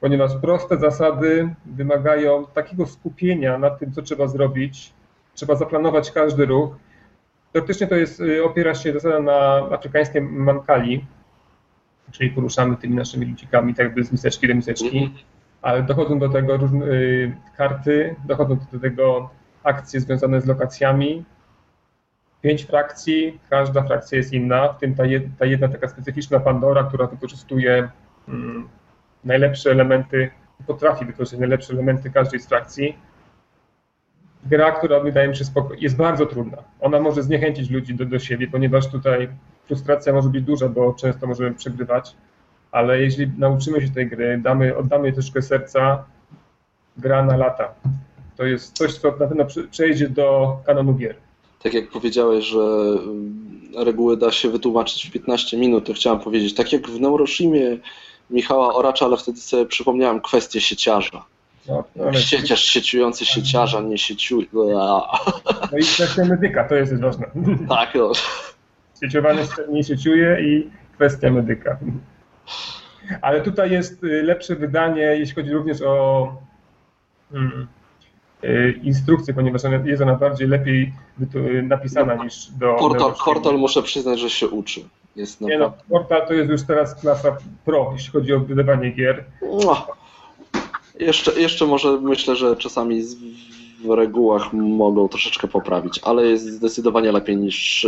[0.00, 4.92] ponieważ proste zasady wymagają takiego skupienia na tym, co trzeba zrobić.
[5.34, 6.70] Trzeba zaplanować każdy ruch.
[7.52, 11.04] Teoretycznie to jest, y, opiera się zasada na afrykańskim mankali,
[12.10, 15.10] czyli poruszamy tymi naszymi ludzikami tak jakby z miseczki do miseczki Mhm.
[15.62, 19.30] ale dochodzą do tego różne y, karty, dochodzą do tego
[19.64, 21.24] akcje związane z lokacjami.
[22.42, 26.84] Pięć frakcji, każda frakcja jest inna, w tym ta, jed, ta jedna taka specyficzna Pandora,
[26.84, 27.88] która wykorzystuje
[28.28, 28.68] mm,
[29.24, 30.30] najlepsze elementy,
[30.66, 32.98] potrafi wykorzystać najlepsze elementy każdej z frakcji.
[34.46, 36.58] Gra, która wydaje mi się spoko- jest bardzo trudna.
[36.80, 39.28] Ona może zniechęcić ludzi do, do siebie, ponieważ tutaj
[39.66, 42.14] frustracja może być duża, bo często możemy przegrywać
[42.72, 46.04] ale jeśli nauczymy się tej gry, damy, oddamy troszkę serca,
[46.96, 47.74] gra na lata.
[48.36, 51.16] To jest coś, co na pewno prze- przejdzie do kanonu gier.
[51.62, 56.54] Tak jak powiedziałeś, że mm, reguły da się wytłumaczyć w 15 minut, to chciałem powiedzieć,
[56.54, 57.78] tak jak w Neuroshimie
[58.30, 61.24] Michała Oracza, ale wtedy sobie przypomniałem kwestię sieciarza.
[61.68, 64.46] No, ale, Sieciarz sieciujący sieciarza, nie sieciuje.
[65.72, 67.26] no i kwestia medyka, to jest ważne.
[67.68, 68.12] Tak, no.
[69.00, 71.78] Sieciowany nie sieciuje i kwestia medyka.
[73.20, 76.28] Ale tutaj jest y, lepsze wydanie, jeśli chodzi również o
[77.32, 77.68] mm,
[78.44, 80.92] y, instrukcję, ponieważ jest ona bardziej lepiej
[81.62, 83.24] napisana niż do Neuroshimu.
[83.24, 84.80] portal muszę przyznać, że się uczy.
[85.16, 89.24] Jest Nie no, portal to jest już teraz klasa pro, jeśli chodzi o wydawanie gier.
[89.42, 89.86] Mua.
[91.00, 93.02] Jeszcze, jeszcze może myślę, że czasami
[93.84, 97.86] w regułach mogą troszeczkę poprawić, ale jest zdecydowanie lepiej niż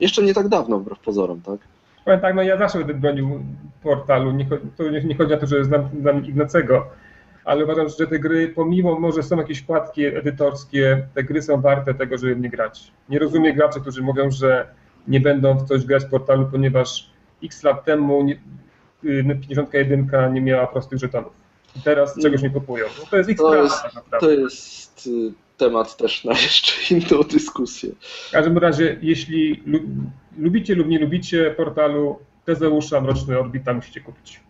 [0.00, 1.58] jeszcze nie tak dawno, wbrew pozorom, tak?
[2.04, 3.40] Powiem tak, no ja zawsze będę bronił
[3.82, 4.32] portalu.
[4.32, 6.86] Nie, to nie, nie chodzi o to, że znam, znam Ignacego,
[7.44, 11.94] ale uważam, że te gry, pomimo może są jakieś wkładki edytorskie, te gry są warte
[11.94, 12.92] tego, żeby nie grać.
[13.08, 14.66] Nie rozumiem graczy, którzy mówią, że
[15.08, 17.10] nie będą w coś grać w portalu, ponieważ
[17.44, 18.34] x lat temu nie,
[19.04, 21.43] y, 51 nie miała prostych żetonów.
[21.76, 22.86] I teraz czegoś nie kupują.
[22.98, 24.26] No to jest ich To sprawa jest- tak naprawdę.
[24.26, 27.90] To jest y, temat też na jeszcze inną dyskusję.
[28.28, 29.78] W każdym razie, jeśli lu
[30.38, 34.40] lubicie lub nie lubicie portalu Tezeusza Mroczny Orbita, musicie kupić.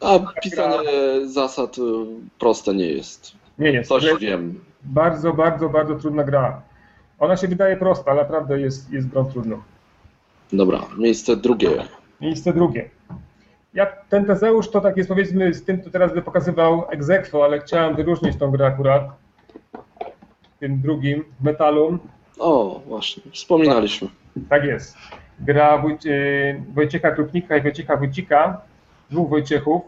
[0.00, 1.82] A pisanie zasad y,
[2.38, 3.32] proste nie jest.
[3.58, 3.88] Nie jest.
[3.88, 4.60] Coś Gra- wiem.
[4.82, 6.62] Bardzo, bardzo, bardzo trudna gra.
[7.18, 9.62] Ona się wydaje prosta, ale naprawdę jest, jest grą trudną.
[10.52, 11.70] Dobra, miejsce drugie.
[12.20, 12.90] Miejsce drugie.
[13.74, 17.60] Ja, ten Tezeusz to tak jest powiedzmy z tym, co teraz by pokazywał egzekwo, ale
[17.60, 19.02] chciałem wyróżnić tą grę akurat.
[20.60, 21.98] Tym drugim, metalu.
[22.38, 24.08] O, właśnie, wspominaliśmy.
[24.48, 24.96] Tak jest.
[25.40, 28.60] Gra y, Wojciecha Krupnika i Wojciecha Wójcika,
[29.10, 29.82] dwóch Wojciechów.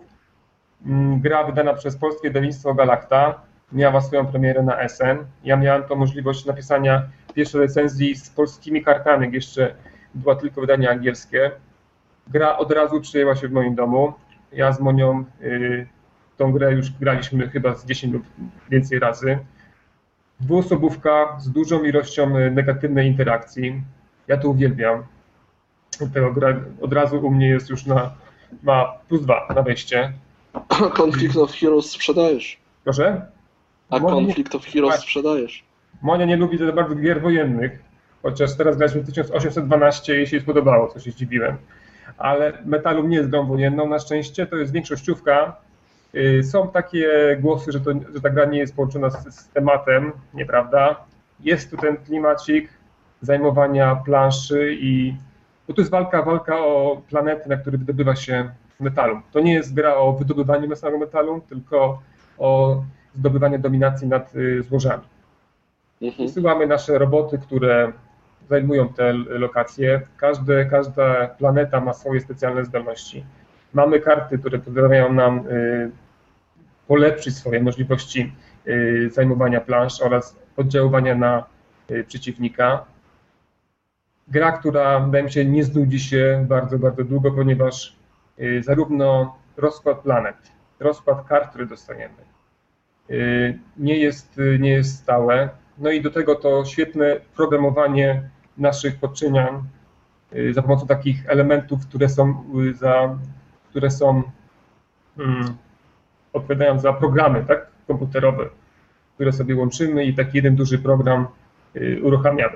[0.87, 3.40] Mm, Gra wydana przez Polskie Wydawnictwo Galacta.
[3.73, 5.18] Miała swoją premierę na SN.
[5.45, 7.03] Ja miałem to możliwość napisania
[7.35, 9.75] pierwszej recenzji z polskimi kartami, jak jeszcze
[10.14, 11.51] była tylko wydanie angielskie.
[12.33, 14.12] Gra od razu przyjęła się w moim domu.
[14.53, 15.87] Ja z Monią y,
[16.37, 18.23] tą grę już graliśmy chyba z 10 lub
[18.71, 19.38] więcej razy.
[20.40, 23.83] Dwuosobówka z dużą ilością y, negatywnej interakcji.
[24.29, 25.03] Ja to uwielbiam.
[26.14, 28.14] Tego gra od razu u mnie jest już na,
[28.62, 30.12] ma plus dwa na wejście.
[31.03, 32.59] Conflict of Heroes sprzedajesz.
[32.85, 33.27] Proszę?
[33.90, 35.64] A Monia Conflict of Heroes sprzedajesz.
[36.03, 37.83] Monia nie lubi za bardzo gier wojennych,
[38.23, 41.57] chociaż teraz graliśmy 1812 i się jej spodobało, co się zdziwiłem.
[42.19, 45.57] Ale Metalum nie jest grą wojenną na szczęście, to jest większościówka.
[46.12, 50.12] Yy, Są takie głosy, że, to, że ta gra nie jest połączona z, z tematem,
[50.35, 50.97] nieprawda?
[51.41, 52.69] Jest tu ten klimacik
[53.21, 55.15] zajmowania planszy i
[55.69, 59.23] bo to jest walka, walka o planety, na której wydobywa się metalum.
[59.33, 62.03] To nie jest gra o wydobywaniu samego metalu, tylko
[62.38, 62.83] o
[63.15, 65.03] zdobywaniu dominacji nad y, złożami.
[66.03, 66.29] Mhm.
[66.29, 67.93] Wysyłamy nasze roboty, które
[68.48, 70.00] zajmują te lokacje.
[70.70, 73.24] Każda planeta ma swoje specjalne zdolności.
[73.72, 75.90] Mamy karty, które pozwalają nam y,
[76.87, 78.33] polepszyć swoje możliwości
[78.66, 81.44] y, zajmowania plansz oraz oddziaływania na
[81.90, 82.85] y, przeciwnika.
[84.28, 87.96] Gra, która wydaje mi się nie znudzi się bardzo, bardzo długo, ponieważ
[88.61, 90.37] zarówno rozkład planet,
[90.81, 92.14] rozkład kart, które dostaniemy,
[93.76, 95.48] nie jest, nie jest stałe.
[95.79, 99.63] No i do tego to świetne programowanie naszych podczynian
[100.37, 103.19] y, za pomocą takich elementów, które są y, za,
[103.71, 104.23] które są
[105.19, 105.57] mm,
[106.33, 108.49] odpowiadają za programy, tak, komputerowe,
[109.15, 111.27] które sobie łączymy i taki jeden duży program
[111.77, 112.55] y, uruchamiamy.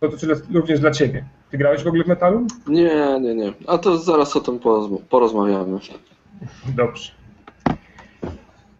[0.00, 1.24] To, tyle również dla Ciebie.
[1.50, 2.46] Ty grałeś w ogóle w metalu?
[2.66, 3.52] Nie, nie, nie.
[3.66, 5.78] A to zaraz o tym porozm- porozmawiamy.
[6.76, 7.12] Dobrze.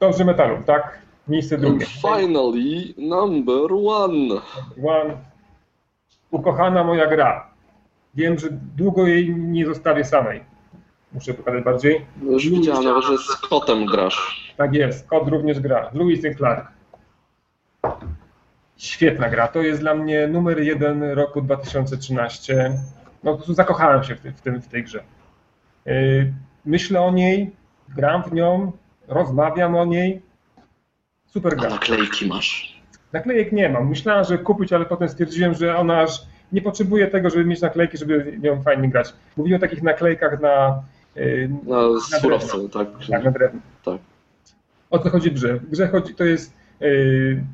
[0.01, 1.02] Dobrze metalu, tak?
[1.29, 1.87] Miejsce drugie.
[1.87, 4.41] Finally, number one.
[4.85, 5.17] One.
[6.31, 7.51] Ukochana moja gra.
[8.15, 10.45] Wiem, że długo jej nie zostawię samej.
[11.13, 12.07] Muszę pokazać bardziej.
[12.23, 14.55] Już widziałem że z kotem grasz.
[14.57, 15.91] Tak jest, kod również gra.
[16.27, 16.67] And Clark.
[18.77, 19.49] Świetna gra.
[19.49, 22.79] To jest dla mnie numer jeden roku 2013.
[23.25, 25.03] No po prostu zakochałem się w, tym, w, tym, w tej grze.
[25.87, 26.33] Yy,
[26.65, 27.57] Myślę o niej,
[27.89, 28.73] gram w nią,
[29.09, 30.23] rozmawiam o niej.
[31.33, 31.69] Super A gra.
[31.71, 32.83] naklejki masz.
[33.13, 33.89] Naklejek nie mam.
[33.89, 36.11] Myślałem, że kupić, ale potem stwierdziłem, że ona aż
[36.53, 39.13] nie potrzebuje tego, żeby mieć naklejki, żeby nią fajnie grać.
[39.37, 40.83] Mówiłem o takich naklejkach na,
[41.67, 42.89] No, Na z surowcem, tak.
[43.11, 43.61] tak, na drewno.
[43.85, 43.99] Tak.
[44.91, 45.55] O co chodzi w grze?
[45.55, 47.45] W grze chodzi, to jest, yy,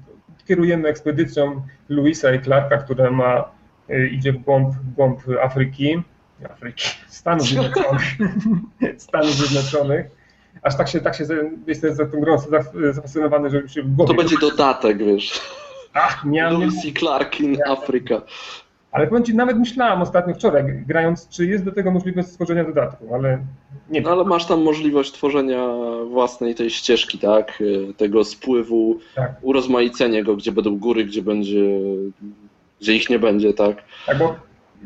[0.47, 3.45] kierujemy ekspedycją Louisa i Clarka, która ma,
[3.89, 6.03] yy, idzie w głąb, w głąb Afryki,
[6.51, 8.03] Afryki, Stanów Zjednoczonych,
[8.97, 10.07] Stanów Zjednoczonych.
[10.63, 11.25] Aż tak się, tak się,
[11.67, 14.15] jestem za tą grą zaf- zafascynowany, że się w głowie...
[14.15, 15.41] To będzie dodatek, wiesz.
[15.95, 18.23] Ach, miałem, i Clark in Africa.
[18.93, 23.15] ale powiem Ci, nawet myślałem ostatnio wczoraj, grając, czy jest do tego możliwość stworzenia dodatku,
[23.15, 23.39] ale
[23.91, 25.69] nie No ale masz tam możliwość tworzenia
[26.11, 27.61] własnej tej ścieżki, tak?
[27.61, 29.33] Y, Tego spływu, Tak.
[29.43, 31.65] urozmaicenie go, gdzie będą góry, gdzie będzie,
[32.81, 33.77] gdzie ich nie będzie, tak?
[34.07, 34.37] Tak, bo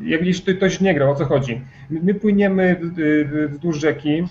[0.05, 1.61] jak widzisz, ty ktoś nie grał, o co chodzi?
[1.91, 2.81] My, my płyniemy
[3.53, 4.25] wzdłuż rzeki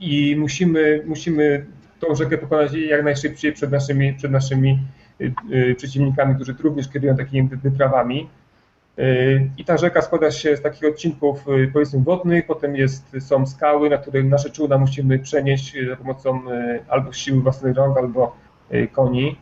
[0.00, 1.66] i musimy, musimy
[2.00, 4.78] tą rzekę pokonać jak najszybciej przed naszymi, przed naszymi
[5.20, 8.28] y, y, przeciwnikami, którzy również kierują takimi wy- wyprawami.
[8.98, 13.90] Y, I ta rzeka składa się z takich odcinków, powiedzmy, wodnych, potem jest, są skały,
[13.90, 16.40] na których nasze czółna musimy przenieść za pomocą
[16.88, 18.36] albo siły własnych rąk, albo
[18.92, 19.36] koni.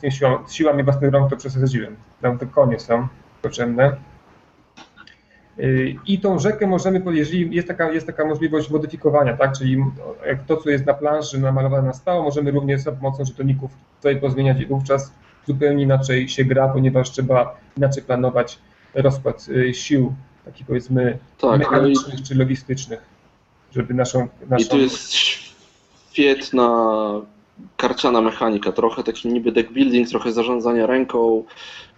[0.00, 1.96] Tymi siłami, siłami własnych rąk to przesadziłem.
[2.22, 3.08] Tam te konie są
[3.42, 3.96] potrzebne.
[6.06, 9.58] I tą rzekę możemy, jeżeli jest taka, jest taka możliwość modyfikowania, tak?
[9.58, 9.84] czyli
[10.26, 13.70] jak to, co jest na planszy namalowane na stałe, możemy również za pomocą żetoników
[14.02, 15.12] sobie pozmieniać i wówczas
[15.46, 18.58] zupełnie inaczej się gra, ponieważ trzeba inaczej planować
[18.94, 23.00] rozkład y, sił, takich powiedzmy Tak, no i, mechanicznych czy logistycznych,
[23.72, 24.28] żeby naszą...
[24.48, 24.64] naszą...
[24.64, 26.68] i tu jest świetna
[27.76, 31.44] karciana mechanika, trochę taki niby deck building, trochę zarządzania ręką.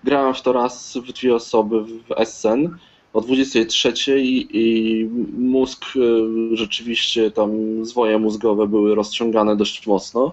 [0.05, 2.79] Grałem w to raz w dwie osoby w Essen
[3.13, 5.05] o 23 i, i
[5.39, 7.51] mózg y, rzeczywiście tam
[7.85, 10.33] zwoje mózgowe były rozciągane dość mocno.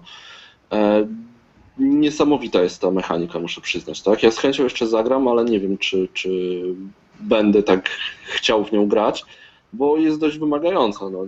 [0.72, 1.08] E,
[1.80, 4.02] Niesamowita jest ta mechanika, muszę przyznać.
[4.02, 4.24] Tak?
[4.24, 6.62] Ja z chęcią jeszcze zagram, ale nie wiem, czy, czy
[7.20, 7.90] będę tak
[8.26, 9.26] chciał w nią grać,
[9.74, 11.10] bo jest dość wymagająca.
[11.10, 11.26] No.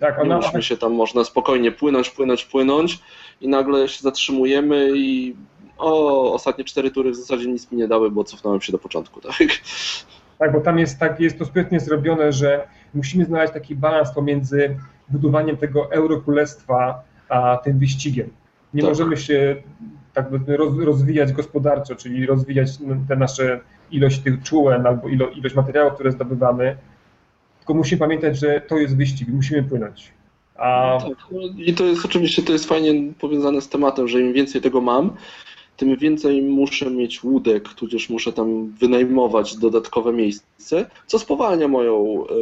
[0.00, 2.98] tak, ona, musimy się tam można spokojnie płynąć, płynąć, płynąć
[3.40, 5.34] i nagle się zatrzymujemy i
[5.78, 9.20] o, ostatnie cztery tury w zasadzie nic mi nie dały, bo cofnąłem się do początku,
[9.20, 9.48] tak?
[10.38, 14.76] Tak, bo tam jest, tak, jest to sprytnie zrobione, że musimy znaleźć taki balans pomiędzy
[15.08, 18.30] budowaniem tego eurokrólestwa a tym wyścigiem.
[18.74, 18.90] Nie Tak.
[18.90, 19.56] możemy się
[20.14, 20.26] tak
[20.78, 22.68] rozwijać gospodarczo, czyli rozwijać
[23.08, 26.76] te nasze ilość tych czułem albo ilo, ilość materiałów, które zdobywamy,
[27.58, 30.12] tylko musimy pamiętać, że to jest wyścig, musimy płynąć.
[30.56, 34.32] A Tak, no I to jest oczywiście to jest fajnie powiązane z tematem, że im
[34.32, 35.16] więcej tego mam,
[35.76, 42.32] tym więcej muszę mieć łódek, tudzież muszę tam wynajmować dodatkowe miejsce, co spowalnia moją e,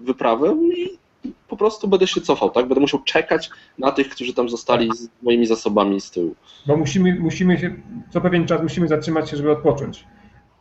[0.00, 1.00] wyprawę i
[1.48, 2.68] po prostu będę się cofał, tak?
[2.68, 6.34] Będę musiał czekać na tych, którzy tam zostali z moimi zasobami z tyłu.
[6.66, 7.74] bo musimy, musimy się,
[8.10, 10.04] co pewien czas musimy zatrzymać się, żeby odpocząć.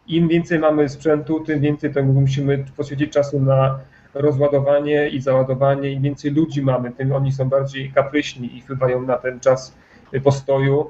[0.08, 3.80] Im więcej mamy sprzętu, tym więcej temu musimy poświęcić czasu na
[4.14, 5.92] rozładowanie i załadowanie.
[5.92, 9.76] Im więcej ludzi mamy, tym oni są bardziej kapryśni i wpływają na ten czas
[10.24, 10.86] postoju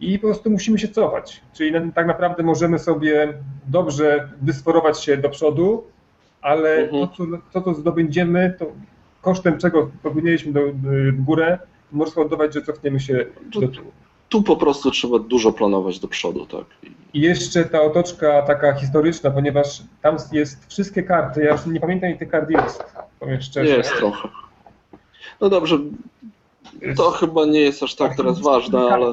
[0.00, 1.40] i po prostu musimy się cofać.
[1.52, 3.34] Czyli tak naprawdę możemy sobie
[3.66, 5.84] dobrze dysforować się do przodu,
[6.42, 7.08] ale Mhm.
[7.08, 8.66] to, co, to, co zdobędziemy, to
[9.22, 10.60] kosztem czego popłynęliśmy do,
[11.12, 11.58] w górę,
[11.92, 13.92] może spowodować, że cofniemy się do tyłu.
[14.28, 16.64] Tu po prostu trzeba dużo planować do przodu, tak?
[17.14, 22.10] I jeszcze ta otoczka taka historyczna, ponieważ tam jest wszystkie karty, ja już nie pamiętam
[22.10, 22.84] ile tych kart jest,
[23.20, 23.76] powiem szczerze.
[23.76, 24.28] Jest trochę.
[25.40, 25.78] No dobrze,
[26.96, 29.12] to chyba nie jest aż tak teraz ważne, ale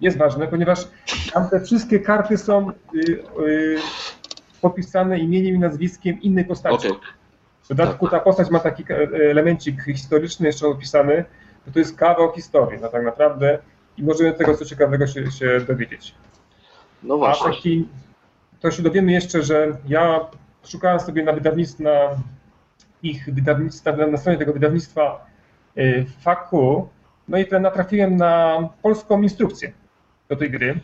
[0.00, 0.88] Jest ważne, ponieważ
[1.32, 2.74] tam te wszystkie karty są y,
[3.46, 3.78] y,
[4.60, 6.88] popisane imieniem i nazwiskiem innej postaci.
[6.88, 6.92] okej.
[7.64, 8.96] W dodatku ta postać ma taki e,
[9.30, 11.24] elemencik historyczny jeszcze opisany,
[11.72, 13.58] to jest kawał historii, no tak naprawdę
[13.98, 16.14] i możemy tego co ciekawego się, się dowiedzieć.
[17.02, 17.46] No A właśnie.
[17.52, 17.88] taki,
[18.60, 20.20] to się dowiemy jeszcze, że ja
[20.64, 21.98] szukałem sobie na wydawnictwie, na
[23.02, 25.26] ich wydawnictwa, na stronie tego wydawnictwa
[25.78, 26.88] y, FAQ,
[27.28, 29.72] no i natrafiłem na polską instrukcję
[30.30, 30.80] do tej gry.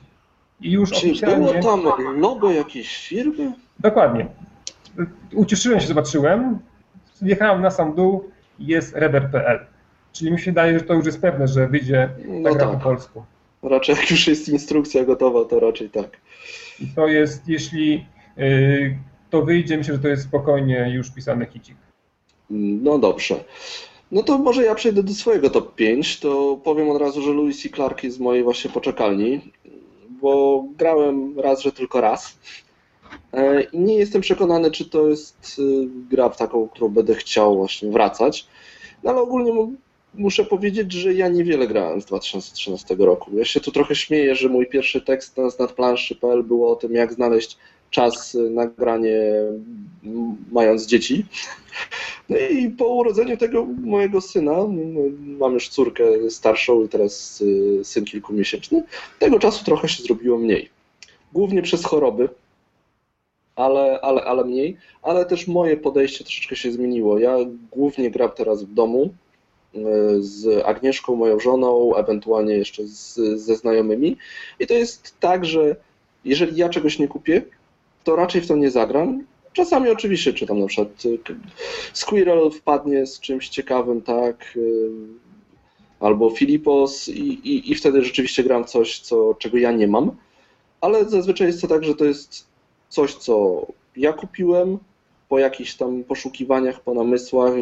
[0.61, 3.53] I już Czy było oficjalnie, tam logo jakiejś firmy?
[3.81, 4.27] dokładnie,
[5.33, 6.59] ucieszyłem się, zobaczyłem,
[7.23, 9.67] jechałem na sam dół, jest rever.pl.
[10.13, 12.09] Czyli mi się wydaje, że to już jest pewne, że wyjdzie
[12.45, 12.79] ta No po tak.
[12.83, 13.25] polsku.
[13.63, 16.17] Raczej jak już jest instrukcja gotowa, to raczej tak.
[16.81, 18.07] I to jest, jeśli
[18.39, 18.99] y,
[19.31, 21.77] to wyjdzie, myślę, że to jest spokojnie już pisany hicik.
[22.51, 23.35] No dobrze.
[24.13, 27.63] No to może ja przejdę do swojego top 5, to powiem od razu, że Lewis
[27.63, 27.69] C.
[27.69, 29.53] Clark jest z mojej właśnie poczekalni,
[30.11, 32.39] bo grałem raz, że tylko raz.
[33.33, 37.57] E, I nie jestem przekonany, czy to jest y, gra w taką, którą będę chciał
[37.57, 38.47] właśnie wracać.
[39.03, 39.73] No ale ogólnie mu-
[40.15, 43.31] muszę powiedzieć, że ja niewiele grałem z 2013 roku.
[43.39, 47.13] Ja się tu trochę śmieję, że mój pierwszy tekst na znadplanszy.pl było o tym, jak
[47.13, 47.57] znaleźć
[47.91, 49.19] czas na granie
[50.53, 51.27] mając dzieci.
[52.29, 54.53] No i po urodzeniu tego mojego syna,
[55.39, 58.83] mam już córkę starszą i teraz y, syn kilkumiesięczny,
[59.19, 60.71] tego czasu trochę się zrobiło mniej.
[61.33, 62.29] Głównie przez choroby,
[63.57, 67.19] ale, ale, ale mniej, ale też moje podejście troszeczkę się zmieniło.
[67.19, 67.37] Ja
[67.71, 69.15] głównie gram teraz w domu
[69.75, 69.79] y,
[70.19, 74.17] z Agnieszką, moją żoną, ewentualnie jeszcze z, ze znajomymi.
[74.61, 75.77] I to jest tak, że
[76.25, 77.43] jeżeli ja czegoś nie kupię,
[78.07, 79.25] to raczej w to nie zagram.
[79.53, 81.19] Czasami oczywiście czytam na przykład y,
[81.93, 84.91] Squirrel wpadnie z czymś ciekawym, tak, y,
[86.01, 90.11] albo Filipos i, i, i wtedy rzeczywiście gram coś, co, czego ja nie mam,
[90.81, 92.47] ale zazwyczaj jest to tak, że to jest
[92.89, 93.67] coś, co
[93.97, 94.79] ja kupiłem
[95.29, 97.53] po jakichś tam poszukiwaniach, po namysłach,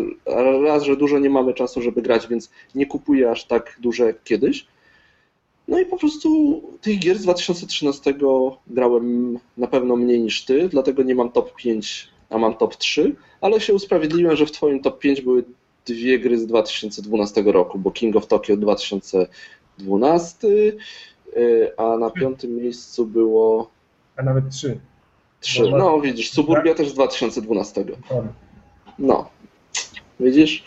[0.64, 4.24] raz, że dużo nie mamy czasu, żeby grać, więc nie kupuję aż tak duże jak
[4.24, 4.66] kiedyś.
[5.68, 8.14] No i po prostu tych gier z 2013
[8.66, 13.16] grałem na pewno mniej niż ty, dlatego nie mam top 5, a mam top 3,
[13.40, 15.44] ale się usprawiedliwiłem, że w twoim top 5 były
[15.86, 20.48] dwie gry z 2012 roku, bo King of Tokyo 2012,
[21.36, 23.70] y, a na piątym miejscu było
[24.16, 24.80] A nawet trzy.
[25.40, 25.70] 3.
[25.70, 27.84] No widzisz, Suburbia też z 2012.
[28.98, 29.30] No,
[30.20, 30.64] widzisz?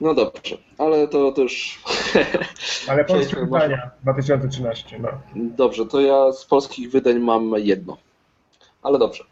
[0.00, 1.82] No dobrze, ale to, to już
[2.88, 4.98] Ale polskie pytania 2013.
[4.98, 5.08] No.
[5.34, 7.96] Dobrze, to ja z polskich wydań mam jedno.
[8.82, 9.24] Ale dobrze.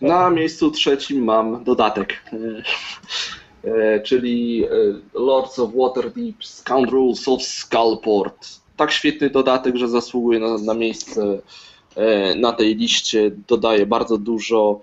[0.00, 4.68] Na miejscu trzecim mam dodatek, e, e, czyli e,
[5.14, 8.48] Lords of Waterdeep Scoundrels of Skullport.
[8.76, 11.38] Tak świetny dodatek, że zasługuje na, na miejsce
[12.36, 13.30] na tej liście.
[13.48, 14.80] Dodaje bardzo dużo.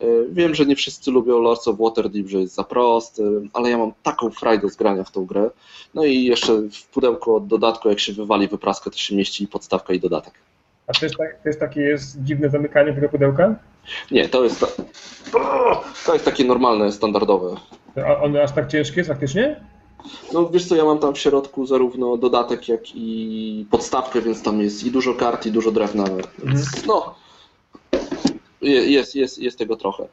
[0.00, 3.22] E, Wiem, że nie wszyscy lubią Lords of Waterdeep, że jest za prosty,
[3.52, 5.50] ale ja mam taką frajdę z grania w tą grę.
[5.94, 9.48] No i jeszcze w pudełku od dodatku, jak się wywali wypraskę, to się mieści i
[9.48, 10.34] podstawka i dodatek.
[10.86, 13.54] A też, tak, też takie jest dziwne zamykanie tego pudełka?
[14.10, 14.76] Nie, to jest,
[16.06, 17.56] to jest takie normalne, standardowe.
[18.06, 19.60] A one aż tak ciężkie jest faktycznie?
[20.32, 24.60] No wiesz co, ja mam tam w środku zarówno dodatek, jak i podstawkę, więc tam
[24.60, 26.04] jest i dużo kart, i dużo drewna.
[26.44, 27.14] Więc, no,
[28.62, 30.08] jest, jest, jest tego trochę.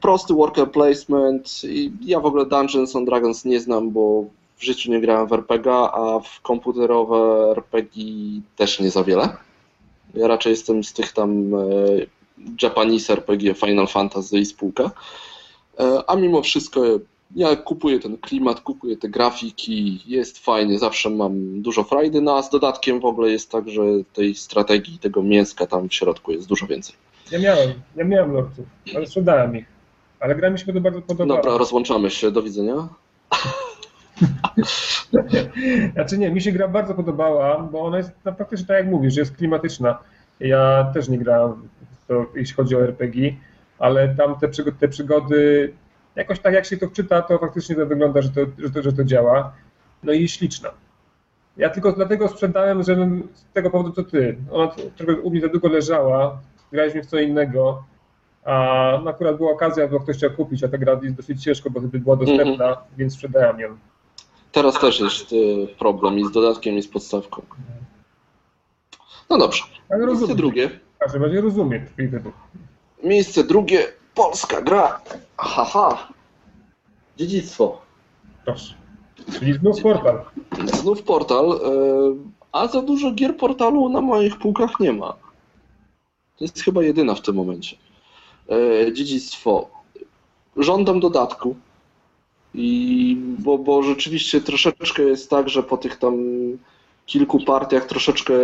[0.00, 1.60] Prosty worker placement.
[2.00, 4.24] Ja w ogóle Dungeons and Dragons nie znam, bo
[4.56, 8.04] w życiu nie grałem w RPG, a w komputerowe RPG
[8.56, 9.36] też nie za wiele.
[10.14, 11.58] Ja raczej jestem z tych tam e,
[12.62, 14.90] Japanese RPG, Final Fantasy i spółka.
[15.80, 16.80] E, A mimo wszystko
[17.36, 22.42] ja kupuję ten klimat, kupuję te grafiki, jest fajnie, zawsze mam dużo frajdy, no a
[22.42, 26.48] z dodatkiem w ogóle jest tak, że tej strategii, tego mięska tam w środku jest
[26.48, 26.94] dużo więcej.
[27.32, 28.66] Ja miałem, ja miałem lorców,
[28.96, 29.66] ale sprzedałem ich.
[30.20, 31.42] Ale gra mi się to bardzo podobała.
[31.42, 32.74] Dobra, rozłączamy się, do widzenia.
[35.94, 39.14] Znaczy nie, mi się gra bardzo podobała, bo ona jest no, faktycznie tak jak mówisz,
[39.14, 39.98] że jest klimatyczna.
[40.40, 41.68] Ja też nie grałem,
[42.08, 43.32] to, jeśli chodzi o RPG,
[43.78, 45.72] ale tam te przygody, te przygody,
[46.16, 48.92] jakoś tak jak się to czyta, to faktycznie to wygląda, że to, że to, że
[48.92, 49.52] to działa.
[50.02, 50.70] No i śliczna.
[51.56, 54.36] Ja tylko dlatego sprzedałem, żebym z tego powodu co ty.
[54.50, 56.40] Ona trochę u mnie za długo leżała,
[56.72, 57.84] graliśmy w co innego,
[58.44, 58.52] a
[59.04, 61.80] no akurat była okazja, bo ktoś chciał kupić, a ta gra jest dosyć ciężko, bo
[61.80, 63.76] wtedy była dostępna, więc sprzedałem ją.
[64.52, 67.42] Teraz też jest y, problem i z dodatkiem, i z podstawką.
[69.30, 70.68] No dobrze, Ale miejsce rozumiem, drugie.
[70.68, 72.32] w każdym razie rozumiem twój wybór.
[73.04, 73.78] Miejsce drugie,
[74.14, 75.00] polska gra.
[75.36, 76.08] Haha.
[77.16, 77.80] Dziedzictwo.
[78.44, 78.74] Proszę.
[79.38, 80.24] Czyli znów portal.
[80.64, 81.58] Znów portal, y,
[82.52, 85.14] a za dużo gier portalu na moich półkach nie ma.
[86.42, 87.76] To jest chyba jedyna w tym momencie.
[88.52, 89.68] Y, Dziedzictwo.
[90.56, 91.56] Żądam dodatku.
[92.54, 96.14] I bo, bo rzeczywiście troszeczkę jest tak, że po tych tam
[97.06, 98.34] kilku partiach troszeczkę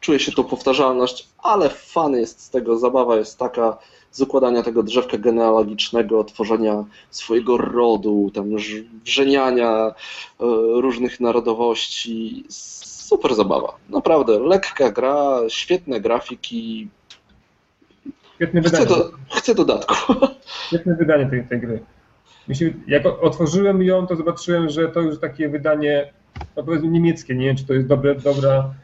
[0.00, 3.78] czuje się to powtarzalność, ale fan jest z tego, zabawa jest taka
[4.10, 8.50] z układania tego drzewka genealogicznego, tworzenia swojego rodu, tam
[9.04, 9.92] wrzeniania e,
[10.80, 12.44] różnych narodowości.
[12.48, 14.38] Super zabawa, naprawdę.
[14.38, 16.88] Lekka gra, świetne grafiki.
[18.34, 18.86] Świetne Chcę, wydanie.
[18.86, 19.94] do, chcę dodatku.
[20.68, 21.80] Świetne wydanie tej, tej gry.
[22.52, 26.12] Się, jak otworzyłem ją, to zobaczyłem, że to już takie wydanie,
[26.56, 28.74] no powiedzmy niemieckie, nie wiem, czy to jest dobre, dobra.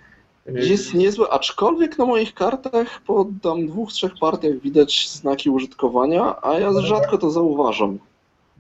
[0.48, 6.36] y, Jest niezłe, aczkolwiek na moich kartach po tam dwóch, trzech partiach widać znaki użytkowania,
[6.42, 7.98] a ja rzadko to zauważam.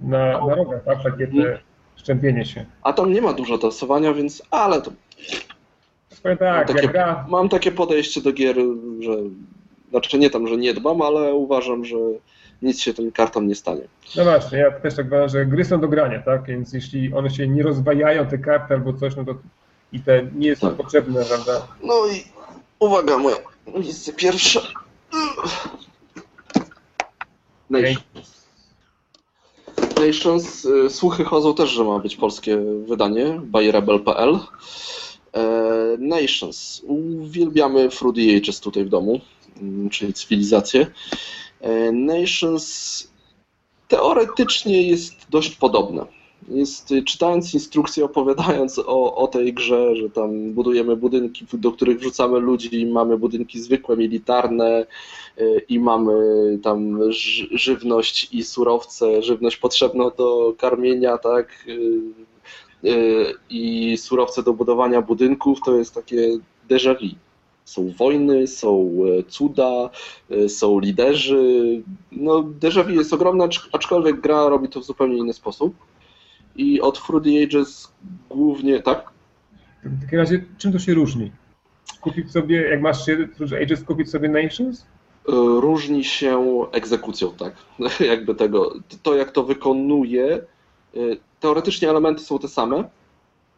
[0.00, 1.02] Na, na rogach, tak?
[1.02, 1.58] Takie te
[1.96, 2.64] szczępienie się.
[2.82, 4.90] A tam nie ma dużo tasowania, więc ale to
[6.38, 8.56] tak, Takie- jak gra, mam takie podejście do gier,
[9.00, 9.12] że
[9.90, 11.96] znaczy nie tam, że nie dbam, ale uważam, że
[12.62, 13.82] nic się tym kartom nie stanie.
[14.16, 16.46] no właśnie, ja też tak uważam, że gry są do grania, tak?
[16.46, 19.34] Więc jeśli one się nie rozwajają, te karty albo coś, no to
[19.92, 20.76] i te nie są Tak.
[20.76, 21.66] potrzebne, prawda?
[21.82, 22.24] No i
[22.78, 23.36] uwaga, moje
[23.78, 24.60] miejsce pierwsze.
[27.70, 28.46] Nations.
[30.00, 30.64] Nations.
[30.64, 34.38] y, Słuchy chodzą też, że ma być polskie wydanie by rebel.pl.
[35.32, 35.42] E,
[35.98, 36.82] Nations.
[36.86, 39.20] Uwielbiamy Fruity Ages tutaj w domu,
[39.90, 40.86] czyli cywilizację.
[41.60, 43.08] E, Nations
[43.88, 46.06] teoretycznie jest dość podobne.
[46.48, 51.98] Jest, y, czytając instrukcję, opowiadając o, o tej grze, że tam budujemy budynki, do których
[51.98, 54.86] wrzucamy ludzi, mamy budynki zwykłe, militarne
[55.38, 56.12] y, i mamy
[56.62, 65.02] tam ży- żywność i surowce, żywność potrzebną do karmienia, tak, y, i surowce do budowania
[65.02, 66.38] budynków, to jest takie
[66.68, 67.29] déjà vu.
[67.70, 69.90] Są wojny, są e, cuda,
[70.30, 71.82] e, są liderzy.
[72.12, 75.74] No, déjà vu jest ogromne, acz- aczkolwiek gra robi to w zupełnie inny sposób.
[76.56, 77.92] I od Fruity Ages
[78.30, 79.10] głównie, tak?
[79.84, 81.30] W takim razie, czym to się różni?
[82.00, 84.82] Kupić sobie, jak masz się Fruit Ages, kupić sobie Nations?
[85.28, 87.52] E, Różni się egzekucją, tak?
[88.12, 88.74] Jakby tego.
[89.02, 90.42] To, jak to wykonuje.
[91.40, 92.84] Teoretycznie elementy są te same,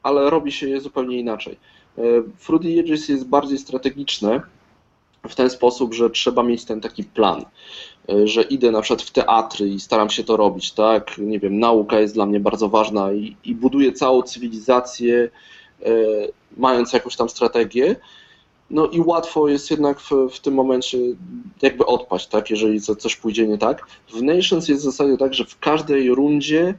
[0.02, 1.56] ale robi się je zupełnie inaczej.
[1.98, 2.02] E,
[2.38, 4.40] Fruity Ages jest bardziej strategiczne
[5.28, 7.44] w ten sposób, że trzeba mieć ten taki plan,
[8.08, 11.18] e, że idę na przykład w teatry i staram się to robić, tak?
[11.18, 15.30] Nie wiem, nauka jest dla mnie bardzo ważna i, i buduję całą cywilizację,
[15.82, 15.90] e,
[16.56, 17.96] mając jakąś tam strategię.
[18.70, 20.98] No i łatwo jest jednak w, w tym momencie
[21.62, 23.86] jakby odpaść, tak, jeżeli co- coś pójdzie nie tak.
[24.14, 26.74] W Nations jest w zasadzie tak, że w każdej rundzie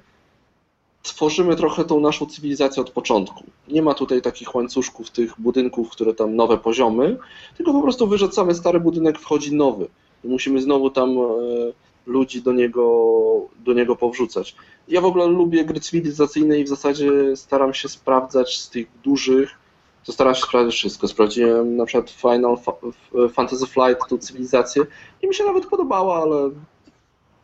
[1.03, 3.43] tworzymy trochę tą naszą cywilizację od początku.
[3.67, 7.17] Nie ma tutaj takich łańcuszków, tych budynków, które tam nowe poziomy,
[7.57, 9.87] tylko po prostu wyrzucamy stary budynek, wchodzi nowy.
[10.23, 11.23] I musimy znowu tam e,
[12.05, 12.83] ludzi do niego,
[13.59, 14.55] do niego powrzucać.
[14.87, 19.49] Ja w ogóle lubię gry cywilizacyjne i w zasadzie staram się sprawdzać z tych dużych,
[20.05, 21.07] to staram się sprawdzić wszystko.
[21.07, 24.83] Sprawdziłem na przykład Final Fa- Fantasy Flight, tą cywilizację
[25.21, 26.49] i mi się nawet podobała, ale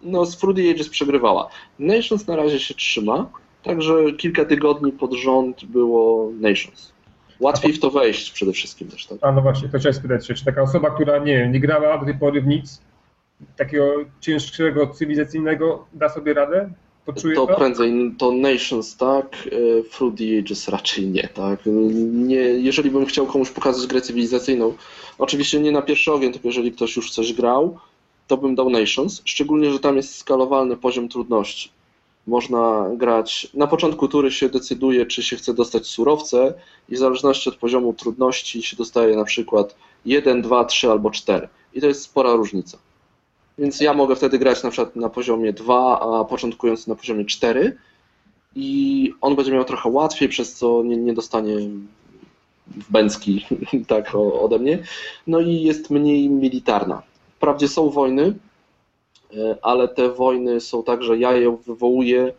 [0.01, 1.49] no z Fruity Ages przegrywała.
[1.79, 3.29] Nations na razie się trzyma.
[3.63, 6.91] Także kilka tygodni pod rząd było Nations.
[7.39, 9.17] Łatwiej w to wejść przede wszystkim też, tak?
[9.21, 12.05] A no właśnie, to chciałem spytać się, czy taka osoba, która nie, nie grała do
[12.05, 12.81] tej pory w nic,
[13.57, 16.69] takiego cięższego, cywilizacyjnego, da sobie radę?
[17.05, 17.55] Poczuje To to?
[17.55, 21.59] prędzej to Nations, tak, e, Through the Ages raczej nie, tak.
[22.13, 24.73] Nie, jeżeli bym chciał komuś pokazać grę cywilizacyjną,
[25.17, 27.77] oczywiście nie na pierwszy ogień, tylko jeżeli ktoś już coś grał,
[28.27, 31.69] to bym dał Nations, szczególnie, że tam jest skalowalny poziom trudności.
[32.29, 36.53] Można grać, na początku tury się decyduje, czy się chce dostać surowce
[36.89, 39.75] i w zależności od poziomu trudności się dostaje na przykład
[40.05, 41.47] 1, 2, 3 albo 4.
[41.73, 42.77] I to jest spora różnica.
[43.57, 47.77] Więc ja mogę wtedy grać na przykład na poziomie 2, a początkując na poziomie 4
[48.55, 51.55] i on będzie miał trochę łatwiej, przez co nie, nie dostanie
[52.67, 53.45] w bęcki
[53.87, 54.83] tak ode mnie.
[55.27, 57.01] No i jest mniej militarna.
[57.35, 58.33] Wprawdzie są wojny,
[59.61, 62.33] ale te wojny są tak, że ja je wywołuję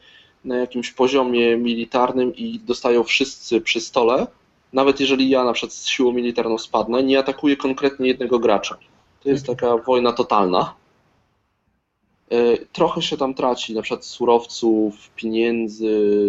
[0.44, 4.26] na jakimś poziomie militarnym i dostają wszyscy przy stole.
[4.72, 8.78] Nawet jeżeli ja na przykład z siłą militarną spadnę, nie atakuję konkretnie jednego gracza.
[9.22, 10.74] To jest taka wojna totalna.
[12.30, 16.20] E, Trochę się tam traci, na przykład surowców, pieniędzy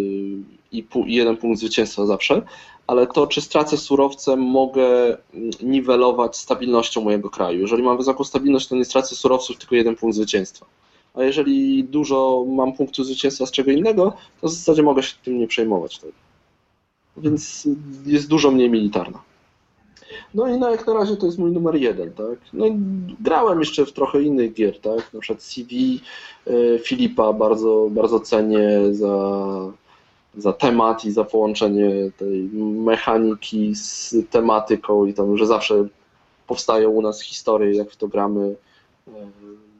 [0.72, 2.42] i jeden punkt zwycięstwa zawsze,
[2.86, 5.16] ale to, czy stracę surowce, mogę
[5.62, 7.60] niwelować stabilnością mojego kraju.
[7.60, 10.66] Jeżeli mam wysoką stabilność, to nie stracę surowców, tylko jeden punkt zwycięstwa.
[11.14, 15.38] A jeżeli dużo mam punktów zwycięstwa z czego innego, to w zasadzie mogę się tym
[15.38, 15.98] nie przejmować.
[15.98, 16.10] Tak?
[17.16, 17.68] Więc
[18.06, 19.22] jest dużo mniej militarna.
[20.34, 22.38] No i no jak na razie to jest mój numer jeden, tak?
[22.52, 22.78] No i
[23.20, 25.14] grałem jeszcze w trochę innych gier, tak?
[25.14, 26.00] Na przykład CV
[26.46, 29.72] e, Filipa bardzo, bardzo cenię za,
[30.36, 32.42] za temat i za połączenie tej
[32.84, 35.86] mechaniki z tematyką i tam, że zawsze
[36.46, 38.54] powstają u nas historie, jak w to gramy
[39.08, 39.10] e,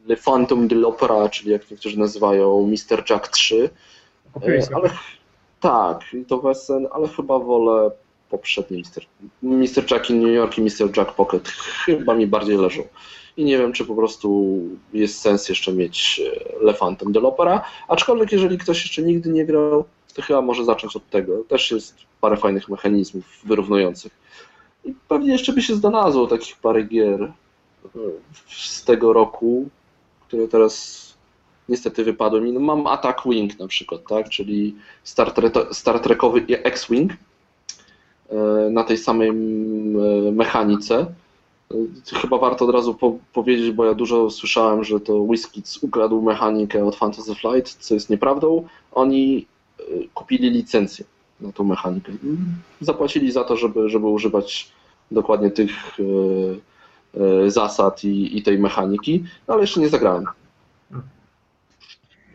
[0.07, 3.11] Le Phantom de l'Opera, czyli jak niektórzy nazywają Mr.
[3.11, 3.71] Jack 3.
[4.33, 4.77] Kupiłeś E, sobie.
[4.77, 4.91] Ale
[5.61, 7.91] tak, i to Wesen, ale chyba wolę
[8.31, 9.05] poprzedni Mr.
[9.43, 9.91] Mr.
[9.91, 10.97] Jack in New York i Mr.
[10.97, 11.49] Jack Pocket.
[11.49, 12.83] Chyba mi bardziej leżą.
[13.37, 14.59] I nie wiem, czy po prostu
[14.93, 17.61] jest sens jeszcze mieć e, Le Phantom de l'Opera.
[17.89, 19.85] Aczkolwiek, jeżeli ktoś jeszcze nigdy nie grał,
[20.15, 21.45] to chyba może zacząć od tego.
[21.45, 24.13] Też jest parę fajnych mechanizmów wyrównujących.
[24.85, 27.33] I pewnie jeszcze by się znalazło takich parę gier e,
[28.49, 29.69] z tego roku,
[30.29, 31.03] które teraz
[31.69, 32.53] niestety wypadły mi.
[32.53, 34.29] No, mam Attack Wing na przykład, tak?
[34.29, 37.13] czyli Star, Trek- Star Trekowy X-Wing
[38.31, 38.37] e,
[38.71, 39.33] na tej samej e,
[40.33, 41.07] mechanice.
[42.13, 46.85] Chyba warto od razu po, powiedzieć, bo ja dużo słyszałem, że to WizKids ukradł mechanikę
[46.85, 48.69] od Fantasy Flight, co jest nieprawdą.
[48.93, 49.47] Oni
[50.15, 51.05] kupili licencję
[51.41, 52.13] na tą mechanikę.
[52.81, 54.73] Zapłacili za to, żeby, żeby używać
[55.11, 55.71] dokładnie tych
[56.01, 60.25] e, e, zasad i, i tej mechaniki, no ale jeszcze nie zagrałem.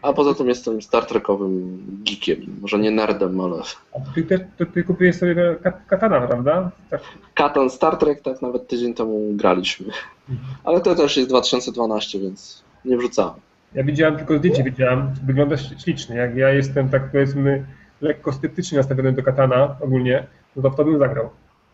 [0.01, 2.57] A poza tym jestem Star Trekowym geekiem.
[2.61, 3.61] Może nie nerdem, ale.
[3.95, 6.71] A ty, ty, ty, ty kupiłeś sobie kat- katana, prawda?
[6.89, 7.01] Tak.
[7.33, 9.85] Katan Star Trek tak nawet tydzień temu graliśmy.
[10.63, 13.33] Ale to też jest 2012, więc nie wrzucałem.
[13.73, 16.15] Ja widziałem tylko zdjęcie, widziałem, wygląda ślicznie.
[16.15, 17.65] Jak ja jestem tak powiedzmy
[18.01, 21.29] lekko sceptycznie nastawiony do katana ogólnie, no to w to bym zagrał.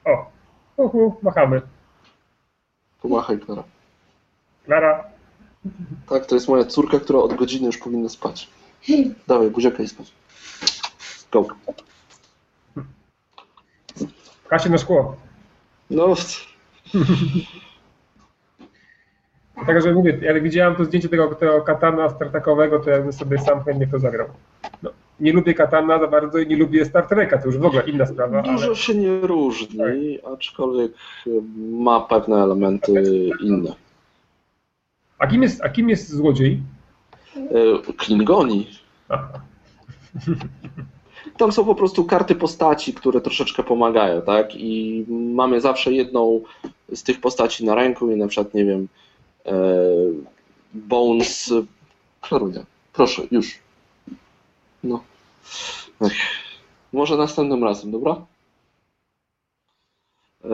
[0.05, 0.31] O,
[0.77, 1.61] uhu, machamy.
[3.01, 3.63] Pomachaj, Klara.
[4.65, 5.03] Klara,
[6.09, 8.49] Tak, to jest moja córka, która od godziny już powinna spać.
[9.27, 10.13] Dawaj, buziaka i spać.
[11.31, 11.47] Go.
[14.47, 15.15] Kasie na szkło.
[15.89, 16.13] No,
[19.67, 23.63] Także mówię, jak widziałem to zdjęcie tego, tego katana startakowego, to ja bym sobie sam
[23.63, 24.27] chętnie to zagrał.
[24.83, 24.89] No,
[25.19, 28.05] nie lubię katana za bardzo i nie lubię Star Treka, to już w ogóle inna
[28.05, 30.91] sprawa, dużo ale się nie różni, aczkolwiek
[31.57, 33.73] ma pewne elementy inne.
[35.17, 36.59] a kim jest, a kim jest złodziej?
[37.35, 38.67] E, Klingoni.
[39.09, 39.41] Aha.
[41.37, 44.55] Tam są po prostu karty postaci, które troszeczkę pomagają, tak?
[44.55, 46.41] I mamy zawsze jedną
[46.93, 48.87] z tych postaci na ręku i na przykład, nie wiem,
[50.73, 51.53] Bones.
[52.21, 53.59] Klarunia, proszę, już.
[54.83, 55.03] No.
[56.93, 58.25] Może następnym razem, dobra?
[60.45, 60.49] E,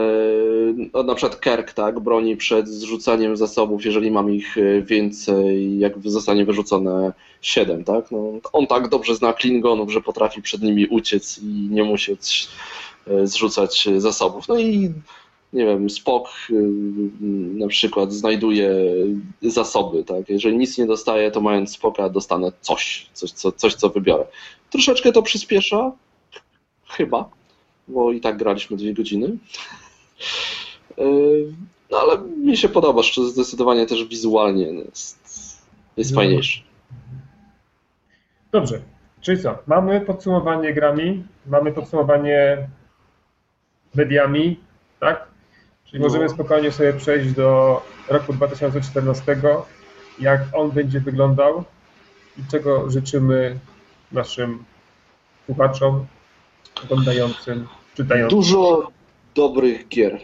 [0.93, 5.93] no, na przykład Kerk, tak, broni przed zrzucaniem zasobów, jeżeli mam ich e, więcej, jak
[6.05, 8.11] zostanie wyrzucone 7, tak?
[8.11, 12.47] No, on tak dobrze zna Klingonów, że potrafi przed nimi uciec i nie musieć
[13.07, 14.47] e, zrzucać zasobów.
[14.47, 14.93] No i
[15.53, 16.53] nie wiem, Spock e,
[17.59, 18.71] na przykład znajduje
[19.41, 20.29] zasoby, tak?
[20.29, 24.25] Jeżeli nic nie dostaję, to mając Spocka dostanę coś, coś, co, coś co wybiorę.
[24.69, 25.91] Troszeczkę to przyspiesza,
[26.87, 27.29] chyba,
[27.87, 29.37] bo i tak graliśmy dwie godziny.
[30.97, 31.03] E,
[31.91, 35.19] No ale mi się podoba, że zdecydowanie też wizualnie jest,
[35.97, 36.15] jest No.
[36.15, 36.61] fajniejszy.
[38.51, 38.81] Dobrze.
[39.21, 39.57] Czyli co?
[39.67, 42.67] Mamy podsumowanie grami, mamy podsumowanie
[43.95, 44.59] mediami,
[44.99, 45.27] tak?
[45.89, 46.07] Czyli No.
[46.07, 49.41] możemy spokojnie sobie przejść do roku 2014,
[50.19, 51.63] jak on będzie wyglądał
[52.37, 53.59] i czego życzymy
[54.11, 54.63] naszym
[55.45, 56.05] słuchaczom,
[56.83, 58.39] oglądającym, czytającym.
[58.39, 58.91] Dużo
[59.35, 60.19] dobrych gier.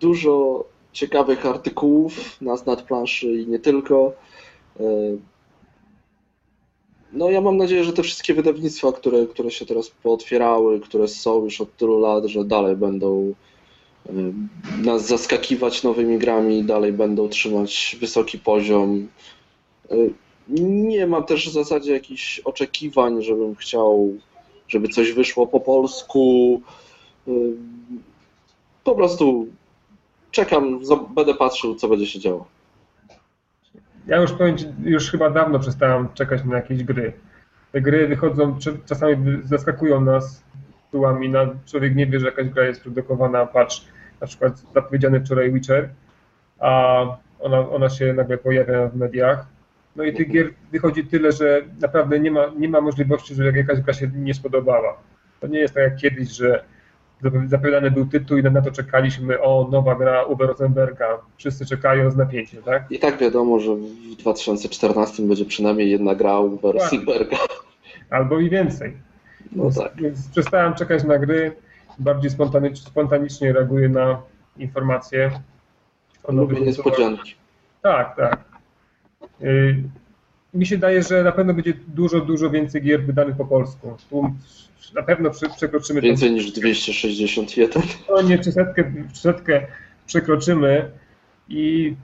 [0.00, 4.12] Dużo ciekawych artykułów na nad planszy i nie tylko.
[4.80, 4.84] E,
[7.12, 11.44] No ja mam nadzieję, że te wszystkie wydawnictwa, które, które się teraz pootwierały, które są
[11.44, 13.34] już od tylu lat, że dalej będą
[14.84, 19.08] nas zaskakiwać nowymi grami, dalej będą trzymać wysoki poziom.
[19.90, 19.94] E,
[20.48, 24.12] Nie mam też w zasadzie jakichś oczekiwań, żebym chciał,
[24.68, 26.60] żeby coś wyszło po polsku.
[27.28, 27.30] E,
[28.84, 29.46] Po prostu
[30.30, 30.80] czekam,
[31.14, 32.46] będę patrzył, co będzie się działo.
[34.06, 37.12] Ja już powiem już chyba dawno przestałem czekać na jakieś gry.
[37.72, 40.42] Te gry wychodzą, czasami zaskakują nas
[40.84, 43.84] tytułami, na, człowiek nie wie, że jakaś gra jest produkowana, patrz,
[44.24, 45.88] na przykład zapowiedziany wczoraj Witcher,
[46.60, 47.00] a
[47.40, 49.46] ona, ona się nagle pojawia w mediach.
[49.96, 53.80] No i tych gier wychodzi tyle, że naprawdę nie ma, nie ma możliwości, że jakaś
[53.80, 54.96] gra się nie spodobała.
[55.40, 56.64] To nie jest tak jak kiedyś, że
[57.22, 62.10] zapowi- zapowiadany był tytuł i na to czekaliśmy, o, nowa gra Uwe Rosenberga, wszyscy czekają
[62.10, 62.90] z napięciem, tak?
[62.90, 63.74] I tak wiadomo, że
[64.12, 67.36] w 2014 będzie przynajmniej jedna gra u Rosenberga.
[68.10, 68.92] Albo i więcej.
[69.52, 69.96] No tak.
[69.96, 71.52] więc przestałem czekać na gry,
[71.98, 74.22] bardziej spontanicznie, spontanicznie reaguję na
[74.56, 75.30] informacje
[76.24, 77.34] o Lubię niespodzianki.
[77.82, 78.44] Tak, tak.
[79.42, 79.82] Y,
[80.54, 83.96] Mi się daje, że na pewno będzie dużo, dużo więcej gier wydanych po polsku.
[84.10, 84.34] Tu
[84.94, 87.82] na pewno prze- przekroczymy tą Więcej niż 261.
[88.10, 89.66] no nie, czy setkę, czy setkę
[90.06, 90.90] przekroczymy
[91.48, 91.94] i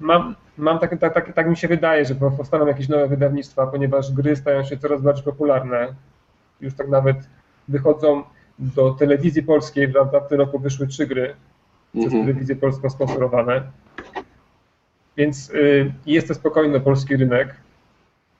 [0.00, 4.12] mam, mam tak, tak, tak, tak mi się wydaje, że powstaną jakieś nowe wydawnictwa, ponieważ
[4.12, 5.94] gry stają się coraz bardziej popularne.
[6.60, 7.16] Już tak nawet
[7.68, 8.22] wychodzą
[8.60, 9.92] do telewizji polskiej, w,
[10.26, 11.34] w tym roku wyszły trzy gry
[11.92, 12.26] przez Mhm.
[12.26, 13.62] telewizję polską sponsorowane.
[15.16, 17.54] Więc y, jest to spokojny polski rynek.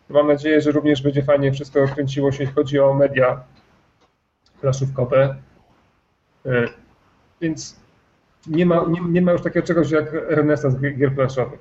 [0.08, 3.40] Mam nadzieję, że również będzie fajnie wszystko kręciło się, jeśli chodzi o media
[4.60, 5.36] planszówkowe.
[6.46, 6.68] Y,
[7.40, 7.76] Więc
[8.46, 11.60] nie ma, nie, nie ma już takiego czegoś jak renesans gier planszowych.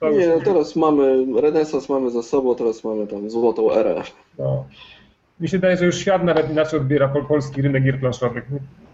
[0.00, 4.02] To Nie, no teraz mamy renesans mamy za sobą, teraz mamy tam złotą erę.
[4.38, 4.64] No.
[5.40, 8.44] Mi się wydaje, że już świat nawet inaczej odbiera pol, polski rynek gier planszowych.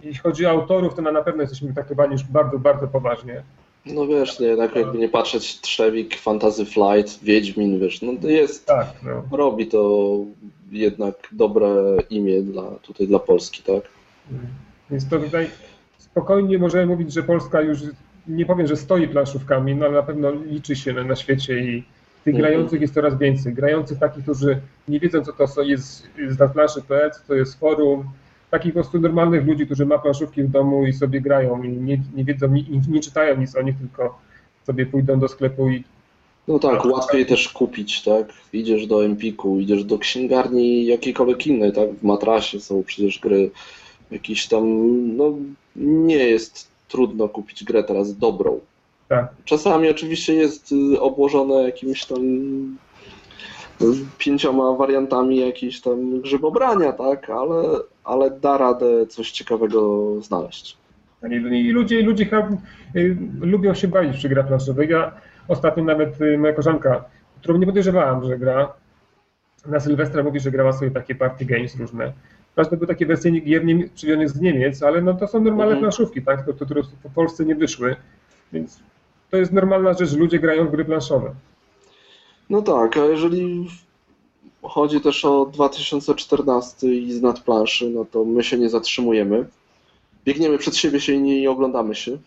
[0.02, 3.42] Jeśli chodzi o autorów, to na, na pewno jesteśmy traktowani już bardzo, bardzo poważnie.
[3.86, 8.66] No wiesz, nie, jednak jakby nie patrzeć, Trzewik, Fantasy Flight, Wiedźmin, wiesz, no to jest,
[8.66, 9.36] Tak, no.
[9.38, 10.10] robi to
[10.70, 11.66] jednak dobre
[12.10, 13.82] imię dla, tutaj dla Polski, tak?
[14.90, 15.50] Więc to tutaj
[15.98, 17.78] spokojnie możemy mówić, że Polska już
[18.28, 21.84] nie powiem, że stoi planszówkami, no ale na pewno liczy się na, na świecie i
[22.24, 22.52] tych Mhm.
[22.52, 23.54] grających jest coraz więcej.
[23.54, 28.04] Grających takich, którzy nie wiedzą, co to jest, jest na planszy.pl, co to jest forum,
[28.50, 32.00] takich po prostu normalnych ludzi, którzy ma planszówki w domu i sobie grają i nie,
[32.14, 34.18] nie wiedzą, nie, nie czytają nic o nich, tylko
[34.66, 35.84] sobie pójdą do sklepu i
[36.48, 38.26] No tak, łatwiej też kupić, tak?
[38.52, 41.90] Idziesz do Empiku, idziesz do księgarni jakiejkolwiek innej, tak?
[41.90, 43.50] W matrasie są przecież gry
[44.10, 44.64] jakieś tam,
[45.16, 45.32] no
[45.76, 48.60] nie jest trudno kupić grę teraz dobrą.
[49.08, 49.28] Tak.
[49.44, 52.18] Czasami oczywiście jest y, obłożone jakimiś tam
[53.82, 53.84] y,
[54.18, 57.30] pięcioma wariantami jakiejś tam grzybobrania, tak?
[57.30, 57.62] Ale,
[58.04, 60.76] ale da radę coś ciekawego znaleźć.
[61.30, 62.48] I, i ludzie, ludzie chyba,
[62.96, 64.90] y, lubią się bawić przy grach planszowych.
[64.90, 65.12] Ja
[65.48, 67.04] ostatnio nawet y, moja koleżanka,
[67.40, 68.72] którą nie podejrzewałam, że gra,
[69.66, 72.12] na Sylwestra mówi, że grała sobie takie party games różne.
[72.56, 73.88] Każde były takie wersje gier nie-
[74.28, 75.80] z Niemiec, ale no to są normalne Mhm.
[75.80, 76.46] planszówki, tak?
[76.46, 77.96] To, to, które w Polsce nie wyszły.
[78.52, 78.80] Więc
[79.34, 81.34] to jest normalna rzecz, że ludzie grają w gry planszowe.
[82.50, 83.68] No tak, a jeżeli
[84.62, 89.46] chodzi też o 2014 i z nadplanszy, no to my się nie zatrzymujemy.
[90.24, 92.18] Biegniemy przed siebie się i nie oglądamy się.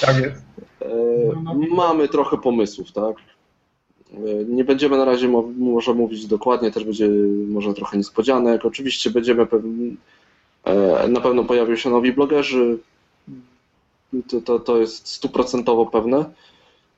[0.00, 0.42] Tak jest.
[0.82, 0.86] E,
[1.44, 3.16] No, Mamy trochę pomysłów, tak?
[4.14, 7.08] E, Nie będziemy na razie mo- może mówić dokładnie, też będzie
[7.48, 8.64] może trochę niespodzianek.
[8.64, 9.96] Oczywiście będziemy pewni,
[10.64, 12.78] e, na pewno pojawią się nowi blogerzy.
[14.28, 16.24] To, to, to jest stuprocentowo pewne.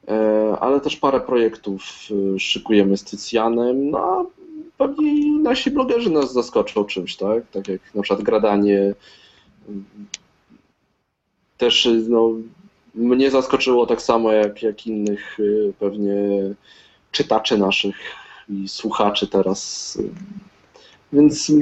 [0.08, 1.82] E, Ale też parę projektów
[2.34, 3.90] e, szykujemy z Tycjanem.
[3.90, 4.24] No, a
[4.78, 7.50] pewnie nasi blogerzy nas zaskoczą czymś, tak?
[7.50, 8.94] Tak jak na przykład Gradanie.
[11.58, 12.30] Też no,
[12.94, 16.14] mnie zaskoczyło tak samo jak, jak innych y, pewnie
[17.12, 17.96] czytaczy naszych
[18.48, 19.98] i słuchaczy teraz.
[21.12, 21.52] Więc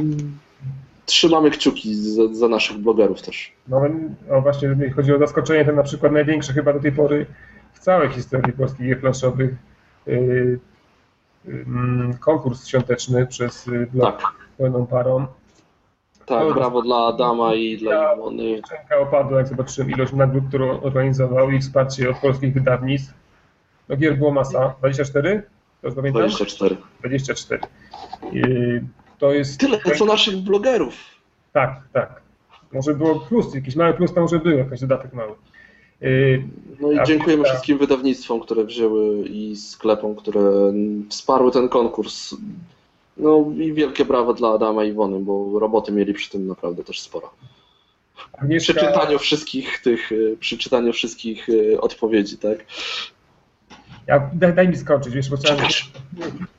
[1.13, 3.53] trzymamy kciuki za, za naszych blogerów też.
[3.69, 3.83] No,
[4.31, 7.27] o właśnie, jeżeli chodzi o zaskoczenie, to na przykład największe chyba do tej pory
[7.73, 9.55] w całej historii polskich gier planszowych.
[10.07, 10.59] Yy,
[11.47, 15.27] mm, konkurs świąteczny przez y, blog Tak, pełną parą.
[16.27, 18.61] tak, To- brawo dla Adama i dla Iwony.
[18.67, 23.15] Szczęka opadła, jak zobaczyłem ilość nagród, którą organizował i wsparcie od polskich wydawnictw.
[23.89, 24.75] No gier było masa.
[24.79, 25.43] 24?
[25.81, 26.23] To już pamiętam?
[26.23, 26.77] 24.
[27.01, 27.61] 24.
[28.33, 28.85] Yy,
[29.23, 29.61] To jest...
[29.61, 30.95] Tyle co naszych blogerów.
[31.53, 32.21] Tak, tak.
[32.73, 35.35] Może było plus, jakiś mały plus tam może był, jakiś dodatek mały.
[36.01, 36.43] Yy,
[36.81, 40.73] No i dziękujemy wszystkim wydawnictwom, które wzięły i sklepom, które
[41.09, 42.35] wsparły ten konkurs.
[43.17, 47.01] No i wielkie brawo dla Adama i Iwony, bo roboty mieli przy tym naprawdę też
[47.01, 47.31] sporo.
[48.15, 52.59] Przy Agnieszka, czytaniu wszystkich tych, y, przy czytaniu wszystkich y, odpowiedzi, tak?
[54.07, 55.65] ja, daj, daj mi skończyć, wiesz, bo chciałem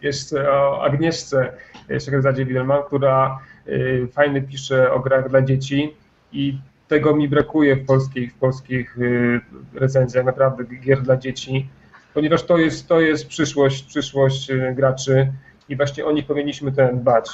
[0.01, 1.53] jeszcze o Agnieszce
[1.89, 5.93] Szechrezadzie Wilman, która y, fajny pisze o grach dla dzieci
[6.31, 6.57] i
[6.88, 9.41] tego mi brakuje w polskich, w polskich y,
[9.73, 11.67] recenzjach, naprawdę gier dla dzieci,
[12.13, 15.34] ponieważ to jest, to jest przyszłość, przyszłość y, graczy
[15.69, 17.29] i właśnie o nich powinniśmy ten dbać.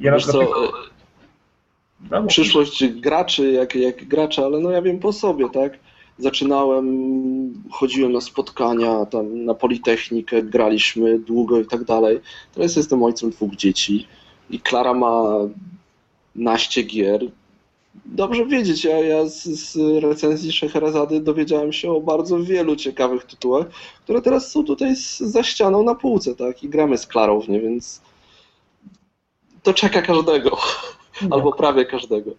[0.00, 0.70] Ja Wiesz co, y,
[2.10, 5.72] no, przyszłość graczy, jak, jak gracze, ale no ja wiem po sobie, tak?
[6.20, 6.86] Zaczynałem,
[7.70, 12.20] chodziłem na spotkania, tam na Politechnikę, graliśmy długo i tak dalej.
[12.54, 14.06] Teraz jestem ojcem dwóch dzieci
[14.50, 15.24] i Klara ma
[16.34, 17.20] naście gier.
[18.06, 23.66] Dobrze wiedzieć, ja, ja z, z recenzji Scheherazady dowiedziałem się o bardzo wielu ciekawych tytułach,
[24.04, 26.62] które teraz są tutaj z, za ścianą na półce, tak?
[26.62, 28.00] I gramy z Klarą w nie, więc
[29.62, 30.58] to czeka każdego.
[31.22, 31.36] no.
[31.36, 32.30] Albo prawie każdego.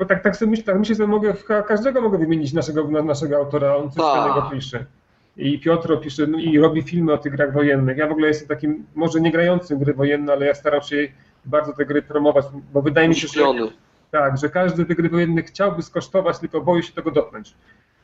[0.00, 1.34] Bo tak, tak sobie myślę, tak myślę, że mogę,
[1.68, 4.14] każdego mogę wymienić naszego, na- naszego autora, on coś Tak.
[4.14, 4.84] fajnego pisze.
[5.36, 7.96] I Piotro pisze no, i robi filmy o tych grach wojennych.
[7.98, 10.96] Ja w ogóle jestem takim, może nie grającym gry wojenne, ale ja staram się
[11.44, 13.34] bardzo te gry promować, bo wydaje mi się, że,
[14.10, 17.54] tak, że każdy te gry wojenne chciałby skosztować, tylko boi się tego dotknąć.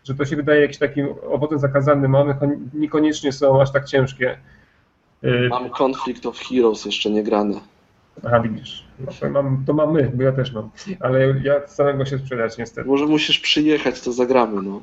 [0.05, 3.85] Że to się wydaje jakimś takim owocem zakazanym, a one kon- niekoniecznie są aż tak
[3.85, 4.39] ciężkie.
[5.25, 7.55] Y, Mam Conflict of Heroes jeszcze nie grane.
[8.25, 8.85] Aha, widzisz.
[8.99, 10.71] No, to, mam, to mamy, bo ja też mam.
[11.01, 12.89] Ale ja samego się sprzedać niestety.
[12.89, 14.83] Może musisz przyjechać, to zagramy, no.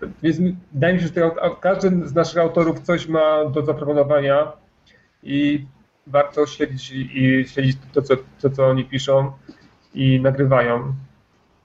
[0.22, 0.36] Więc
[0.72, 1.30] wydaje mi się, że
[1.60, 4.52] każdy z naszych autorów coś ma do zaproponowania
[5.22, 5.66] i
[6.06, 9.32] warto śledzić i śledzić to, co, to, co oni piszą
[9.94, 10.94] i nagrywają.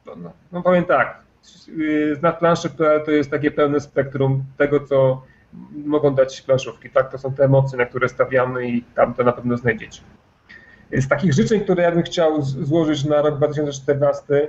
[0.06, 1.20] No, no, no powiem tak,
[1.68, 5.24] yy, Znak planszy.pl to jest takie pełne spektrum tego, co
[5.86, 6.90] mogą dać planszówki.
[6.90, 10.02] Tak, to są te emocje, na które stawiamy i tam to na pewno znajdziecie.
[10.92, 14.48] Z takich życzeń, które ja bym chciał złożyć na rok 2014,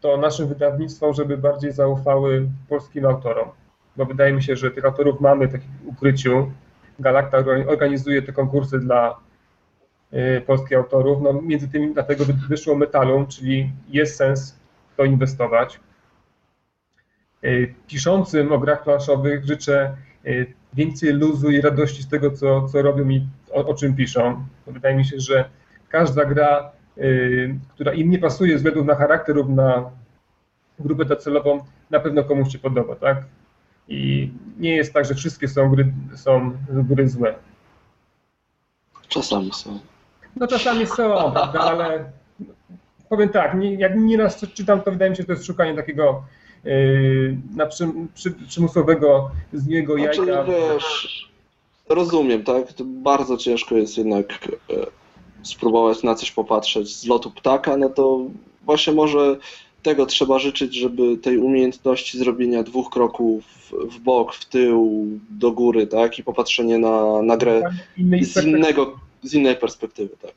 [0.00, 3.48] to naszym wydawnictwom, żeby bardziej zaufały polskim autorom.
[3.96, 6.52] Bo wydaje mi się, że tych autorów mamy takich w ukryciu.
[6.98, 9.18] Galacta orga- organizuje te konkursy dla
[10.12, 11.22] y, polskich autorów.
[11.22, 14.58] No, między tymi dlatego wy- wyszło Metalum, czyli jest sens
[14.92, 15.80] w to inwestować.
[17.44, 19.96] Y, Piszącym o grach planszowych życzę
[20.74, 24.44] więcej luzu i radości z tego, co, co robią i o, o czym piszą.
[24.66, 25.44] Wydaje mi się, że
[25.88, 29.90] każda gra, y, która im nie pasuje ze względu na charakter lub na
[30.78, 33.24] grupę docelową, na pewno komuś się podoba, tak?
[33.88, 37.34] I nie jest tak, że wszystkie są gry, są gry złe.
[39.08, 39.78] Czasami są.
[40.36, 42.04] No czasami są, prawda, ale
[43.08, 46.24] powiem tak, nie, jak nieraz czytam, to wydaje mi się, że to jest szukanie takiego
[47.56, 50.44] na przym, przy, przymusowego złego Znaczy, jajka.
[50.44, 51.28] wiesz,
[51.88, 52.72] rozumiem, tak?
[52.72, 54.74] To bardzo ciężko jest jednak e,
[55.42, 58.20] spróbować na coś popatrzeć z lotu ptaka, no to
[58.64, 59.36] właśnie może
[59.82, 63.44] tego trzeba życzyć, żeby tej umiejętności zrobienia dwóch kroków
[63.90, 66.18] w bok, w tył, do góry, tak?
[66.18, 67.62] I popatrzenie na, na grę
[67.96, 70.32] Innej z innego, z innej perspektywy, tak?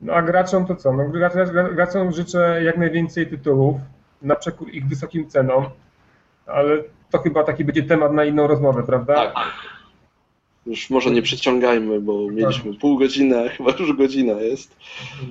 [0.00, 0.92] No a graczom to co?
[0.92, 3.76] No, gracz- graczom życzę jak najwięcej tytułów
[4.24, 5.64] na przekór ich wysokim cenom,
[6.46, 9.14] ale to chyba taki będzie temat na inną rozmowę, prawda?
[9.14, 9.46] Tak.
[10.66, 14.76] Już może nie przeciągajmy, bo mieliśmy pół godziny, a chyba już godzina jest.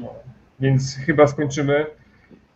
[0.01, 0.13] No,
[0.59, 1.85] więc chyba skończymy.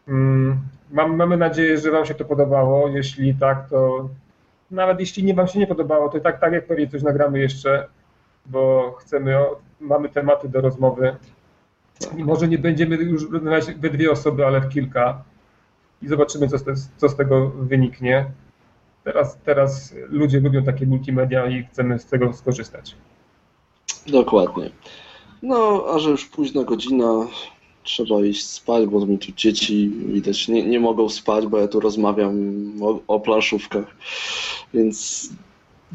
[0.08, 0.58] Mm,
[0.92, 2.88] Mam, mamy nadzieję, że Wam się to podobało.
[2.90, 4.10] Jeśli tak, to
[4.72, 7.40] nawet jeśli nie Wam się nie podobało, to i tak, tak jak pewnie coś nagramy
[7.40, 7.88] jeszcze,
[8.46, 9.36] bo chcemy,
[9.80, 11.16] mamy tematy do rozmowy.
[12.18, 13.28] I może nie będziemy już
[13.78, 15.24] we dwie osoby, ale w kilka
[16.02, 18.26] i zobaczymy, co z, te, co z tego wyniknie.
[19.04, 22.96] Teraz, teraz ludzie lubią takie multimedia i chcemy z tego skorzystać.
[24.08, 24.70] Dokładnie.
[25.44, 27.28] No, a że już późna godzina,
[27.84, 31.80] trzeba iść spać, bo mi tu dzieci widać nie, nie mogą spać, bo ja tu
[31.80, 32.34] rozmawiam
[32.82, 33.96] o, o planszówkach.
[34.74, 35.30] Więc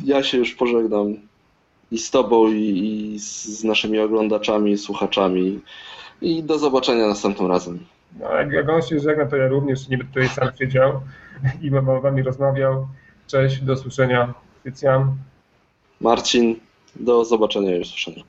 [0.05, 1.15] ja się już pożegnam
[1.91, 2.61] i z Tobą, i,
[3.15, 5.61] i z naszymi oglądaczami, słuchaczami.
[6.23, 7.79] I do zobaczenia następnym razem.
[8.21, 11.01] No, jak, jak on się żegna, to ja również nie będę tutaj sam siedział
[11.63, 12.89] i z wami rozmawiał.
[13.27, 14.35] Cześć, do usłyszenia.
[14.65, 15.17] Tycjan.
[16.01, 16.57] Marcin,
[16.97, 18.23] do zobaczenia i usłyszenia.